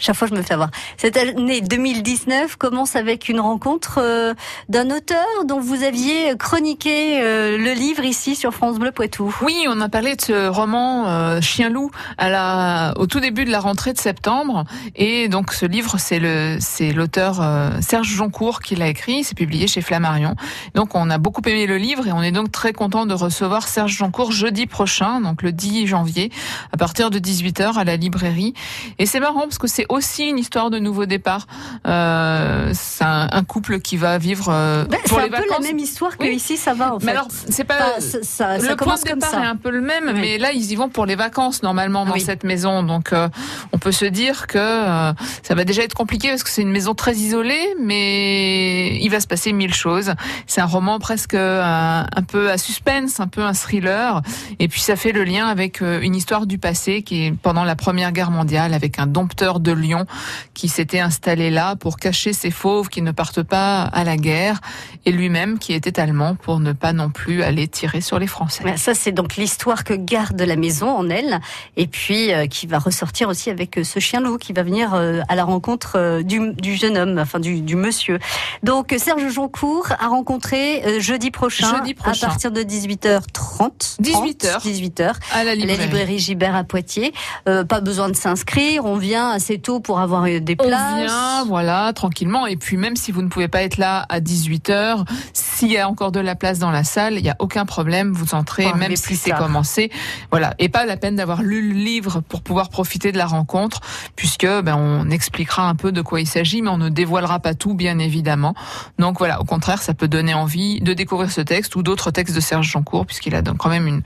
Chaque 0.00 0.16
fois, 0.16 0.26
je 0.26 0.34
me 0.34 0.42
fais 0.42 0.54
avoir. 0.54 0.70
Cette 0.96 1.16
année 1.16 1.60
2019 1.60 2.56
commence 2.56 2.96
avec 2.96 3.28
une 3.28 3.38
rencontre 3.38 4.34
d'un 4.68 4.90
auteur 4.90 5.26
dont 5.44 5.60
vous 5.60 5.84
aviez 5.84 6.36
chroniqué 6.38 7.20
le 7.20 7.72
livre 7.74 7.89
ici 7.98 8.36
sur 8.36 8.54
France 8.54 8.78
Bleu 8.78 8.92
Poitou. 8.92 9.34
Oui, 9.42 9.66
on 9.68 9.80
a 9.80 9.88
parlé 9.88 10.14
de 10.14 10.20
ce 10.20 10.48
roman 10.48 11.08
euh, 11.08 11.40
Chien-loup 11.40 11.90
à 12.18 12.28
la, 12.30 12.94
au 12.96 13.06
tout 13.06 13.20
début 13.20 13.44
de 13.44 13.50
la 13.50 13.58
rentrée 13.60 13.92
de 13.92 13.98
septembre. 13.98 14.64
Et 14.96 15.28
donc 15.28 15.52
ce 15.52 15.66
livre, 15.66 15.96
c'est 15.98 16.92
l'auteur 16.92 17.40
euh, 17.42 17.70
Serge 17.80 18.08
Joncourt 18.08 18.60
qui 18.60 18.76
l'a 18.76 18.88
écrit. 18.88 19.24
C'est 19.24 19.36
publié 19.36 19.66
chez 19.66 19.80
Flammarion. 19.82 20.36
Donc 20.74 20.94
on 20.94 21.10
a 21.10 21.18
beaucoup 21.18 21.42
aimé 21.46 21.66
le 21.66 21.76
livre 21.76 22.06
et 22.06 22.12
on 22.12 22.22
est 22.22 22.32
donc 22.32 22.52
très 22.52 22.72
content 22.72 23.06
de 23.06 23.14
recevoir 23.14 23.66
Serge 23.68 23.92
Joncourt 23.92 24.32
jeudi 24.32 24.66
prochain, 24.66 25.20
donc 25.20 25.42
le 25.42 25.52
10 25.52 25.86
janvier, 25.86 26.30
à 26.72 26.76
partir 26.76 27.10
de 27.10 27.18
18h 27.18 27.76
à 27.76 27.84
la 27.84 27.96
librairie. 27.96 28.54
Et 28.98 29.06
c'est 29.06 29.20
marrant 29.20 29.42
parce 29.42 29.58
que 29.58 29.66
c'est 29.66 29.86
aussi 29.88 30.28
une 30.28 30.38
histoire 30.38 30.70
de 30.70 30.78
nouveau 30.78 31.06
départ. 31.06 31.46
Euh, 31.86 32.70
c'est 32.72 33.04
un, 33.04 33.28
un 33.32 33.44
couple 33.44 33.80
qui 33.80 33.96
va 33.96 34.16
vivre 34.18 34.48
euh, 34.48 34.84
Ben, 34.84 34.98
pour 35.08 35.18
c'est 35.18 35.24
un 35.26 35.28
peu 35.28 35.44
la 35.50 35.58
même 35.60 35.78
histoire 35.78 36.16
que 36.16 36.24
Oui. 36.24 36.36
ici, 36.36 36.56
ça 36.56 36.72
va 36.74 36.94
en 36.94 37.00
fait. 37.00 37.06
Mais 37.06 37.12
alors, 37.12 37.28
c'est 37.30 37.64
pas 37.64 37.79
Enfin, 37.80 38.00
ça, 38.00 38.18
ça- 38.22 38.58
ça 38.60 38.70
le 38.70 38.76
point 38.76 38.94
de 38.96 39.00
comme 39.00 39.14
départ 39.18 39.30
ça. 39.30 39.42
est 39.42 39.46
un 39.46 39.56
peu 39.56 39.70
le 39.70 39.80
même, 39.80 40.04
Oui. 40.06 40.20
mais 40.20 40.38
là 40.38 40.52
ils 40.52 40.70
y 40.70 40.74
vont 40.76 40.88
pour 40.88 41.06
les 41.06 41.14
vacances 41.16 41.62
normalement 41.62 42.04
dans 42.06 42.12
Oui. 42.14 42.20
cette 42.20 42.44
maison, 42.44 42.82
donc 42.82 43.12
euh, 43.12 43.28
on 43.72 43.78
peut 43.78 43.92
se 43.92 44.04
dire 44.04 44.46
que 44.46 44.58
euh, 44.58 45.12
ça 45.42 45.54
va 45.54 45.64
déjà 45.64 45.82
être 45.82 45.94
compliqué 45.94 46.28
parce 46.28 46.42
que 46.42 46.50
c'est 46.50 46.62
une 46.62 46.70
maison 46.70 46.94
très 46.94 47.14
isolée, 47.14 47.74
mais 47.80 48.96
il 49.00 49.08
va 49.10 49.20
se 49.20 49.26
passer 49.26 49.52
mille 49.52 49.74
choses. 49.74 50.14
C'est 50.46 50.60
un 50.60 50.66
roman 50.66 50.98
presque 50.98 51.34
euh, 51.34 51.62
un 51.62 52.22
peu 52.22 52.50
à 52.50 52.58
suspense, 52.58 53.20
un 53.20 53.26
peu 53.28 53.42
un 53.42 53.52
thriller, 53.52 54.22
et 54.58 54.68
puis 54.68 54.80
ça 54.80 54.96
fait 54.96 55.12
le 55.12 55.24
lien 55.24 55.46
avec 55.48 55.82
euh, 55.82 56.00
une 56.00 56.14
histoire 56.14 56.46
du 56.46 56.58
passé 56.58 57.02
qui 57.02 57.26
est 57.26 57.32
pendant 57.32 57.64
la 57.64 57.76
Première 57.76 58.12
Guerre 58.12 58.30
mondiale 58.30 58.74
avec 58.74 58.98
un 58.98 59.06
dompteur 59.06 59.60
de 59.60 59.72
lions 59.72 60.06
qui 60.54 60.68
s'était 60.68 61.00
installé 61.00 61.50
là 61.50 61.76
pour 61.76 61.96
cacher 61.98 62.32
ses 62.32 62.50
fauves 62.50 62.88
qui 62.88 63.02
ne 63.02 63.10
partent 63.12 63.42
pas 63.42 63.82
à 63.82 64.04
la 64.04 64.16
guerre, 64.16 64.60
et 65.06 65.12
lui-même 65.12 65.58
qui 65.58 65.72
était 65.72 65.98
allemand 66.00 66.34
pour 66.34 66.60
ne 66.60 66.72
pas 66.72 66.92
non 66.92 67.10
plus 67.10 67.42
aller 67.42 67.68
tirer 67.70 68.00
sur 68.00 68.18
les 68.18 68.26
Français. 68.26 68.64
Ça, 68.76 68.94
c'est 68.94 69.12
donc 69.12 69.36
l'histoire 69.36 69.84
que 69.84 69.94
garde 69.94 70.40
la 70.40 70.56
maison 70.56 70.88
en 70.90 71.08
elle, 71.10 71.40
et 71.76 71.86
puis 71.86 72.32
euh, 72.32 72.46
qui 72.46 72.66
va 72.66 72.78
ressortir 72.78 73.28
aussi 73.28 73.50
avec 73.50 73.78
euh, 73.78 73.84
ce 73.84 73.98
chien-loup 74.00 74.38
qui 74.38 74.52
va 74.52 74.62
venir 74.62 74.94
euh, 74.94 75.20
à 75.28 75.34
la 75.34 75.44
rencontre 75.44 75.92
euh, 75.96 76.22
du, 76.22 76.52
du 76.54 76.74
jeune 76.76 76.96
homme, 76.96 77.18
enfin 77.18 77.40
du, 77.40 77.60
du 77.60 77.76
monsieur. 77.76 78.18
Donc 78.62 78.94
Serge 78.98 79.28
Joncourt 79.28 79.88
a 79.98 80.08
rencontré 80.08 80.82
euh, 80.84 81.00
jeudi 81.00 81.30
prochain, 81.30 81.76
Jeudi 81.76 81.94
prochain. 81.94 82.26
à 82.26 82.30
partir 82.30 82.50
de 82.52 82.62
18h30. 82.62 84.00
18h. 84.00 84.60
18h. 84.62 85.12
à 85.32 85.44
la 85.44 85.50
à 85.50 85.54
librairie. 85.54 85.78
La 85.78 85.84
librairie 85.86 86.18
Gibert 86.18 86.54
à 86.54 86.64
Poitiers. 86.64 87.12
Pas 87.44 87.80
besoin 87.80 88.08
de 88.08 88.16
s'inscrire, 88.16 88.84
on 88.84 88.96
vient 88.96 89.30
assez 89.30 89.58
tôt 89.58 89.80
pour 89.80 90.00
avoir 90.00 90.24
des 90.24 90.56
On 90.60 90.66
places. 90.66 91.04
vient, 91.10 91.44
voilà, 91.46 91.92
tranquillement. 91.92 92.46
Et 92.46 92.56
puis 92.56 92.76
même 92.76 92.96
si 92.96 93.12
vous 93.12 93.22
ne 93.22 93.28
pouvez 93.28 93.48
pas 93.48 93.62
être 93.62 93.76
là 93.76 94.06
à 94.08 94.20
18h, 94.20 95.04
s'il 95.32 95.70
y 95.72 95.78
a 95.78 95.88
encore 95.88 96.12
de 96.12 96.20
la 96.20 96.34
place 96.34 96.58
dans 96.58 96.70
la 96.70 96.84
salle, 96.84 97.14
il 97.14 97.22
n'y 97.22 97.30
a 97.30 97.36
aucun 97.38 97.59
problème, 97.64 98.12
vous 98.12 98.34
entrez, 98.34 98.72
même 98.74 98.96
si 98.96 99.16
c'est 99.16 99.32
commencé. 99.32 99.90
Voilà. 100.30 100.54
Et 100.58 100.68
pas 100.68 100.84
la 100.86 100.96
peine 100.96 101.16
d'avoir 101.16 101.42
lu 101.42 101.68
le 101.68 101.74
livre 101.74 102.20
pour 102.20 102.42
pouvoir 102.42 102.68
profiter 102.68 103.12
de 103.12 103.18
la 103.18 103.26
rencontre, 103.26 103.80
puisque 104.16 104.46
ben, 104.46 104.76
on 104.76 105.10
expliquera 105.10 105.68
un 105.68 105.74
peu 105.74 105.92
de 105.92 106.02
quoi 106.02 106.20
il 106.20 106.26
s'agit, 106.26 106.62
mais 106.62 106.70
on 106.70 106.78
ne 106.78 106.88
dévoilera 106.88 107.40
pas 107.40 107.54
tout, 107.54 107.74
bien 107.74 107.98
évidemment. 107.98 108.54
Donc 108.98 109.18
voilà, 109.18 109.40
au 109.40 109.44
contraire, 109.44 109.82
ça 109.82 109.94
peut 109.94 110.08
donner 110.08 110.34
envie 110.34 110.80
de 110.80 110.92
découvrir 110.92 111.30
ce 111.30 111.40
texte 111.40 111.76
ou 111.76 111.82
d'autres 111.82 112.10
textes 112.10 112.34
de 112.34 112.40
Serge 112.40 112.68
Joncourt, 112.68 113.06
puisqu'il 113.06 113.34
a 113.34 113.42
donc 113.42 113.58
quand 113.58 113.70
même 113.70 113.86
une, 113.86 114.02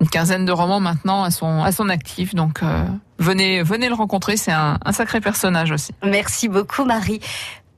une 0.00 0.08
quinzaine 0.08 0.44
de 0.44 0.52
romans 0.52 0.80
maintenant 0.80 1.22
à 1.22 1.30
son, 1.30 1.62
à 1.62 1.72
son 1.72 1.88
actif. 1.88 2.34
Donc 2.34 2.62
euh, 2.62 2.84
venez, 3.18 3.62
venez 3.62 3.88
le 3.88 3.94
rencontrer, 3.94 4.36
c'est 4.36 4.52
un, 4.52 4.78
un 4.84 4.92
sacré 4.92 5.20
personnage 5.20 5.70
aussi. 5.70 5.92
Merci 6.04 6.48
beaucoup 6.48 6.84
Marie. 6.84 7.20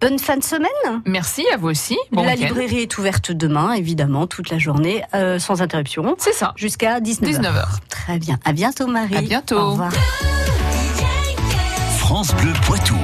Bonne 0.00 0.18
fin 0.18 0.36
de 0.36 0.44
semaine. 0.44 1.02
Merci 1.06 1.44
à 1.52 1.56
vous 1.56 1.68
aussi. 1.68 1.96
Bon 2.12 2.22
la 2.24 2.34
librairie 2.34 2.80
est 2.80 2.98
ouverte 2.98 3.32
demain, 3.32 3.72
évidemment, 3.72 4.26
toute 4.26 4.50
la 4.50 4.58
journée, 4.58 5.02
euh, 5.14 5.38
sans 5.38 5.62
interruption, 5.62 6.14
C'est 6.18 6.32
ça. 6.34 6.52
jusqu'à 6.56 7.00
19h. 7.00 7.40
19h. 7.40 7.64
Très 7.88 8.18
bien. 8.18 8.38
À 8.44 8.52
bientôt 8.52 8.86
Marie. 8.86 9.16
À 9.16 9.22
bientôt. 9.22 9.56
Au 9.58 9.70
revoir. 9.72 9.92
France 11.98 12.34
Bleu 12.34 12.52
Poitou. 12.66 12.94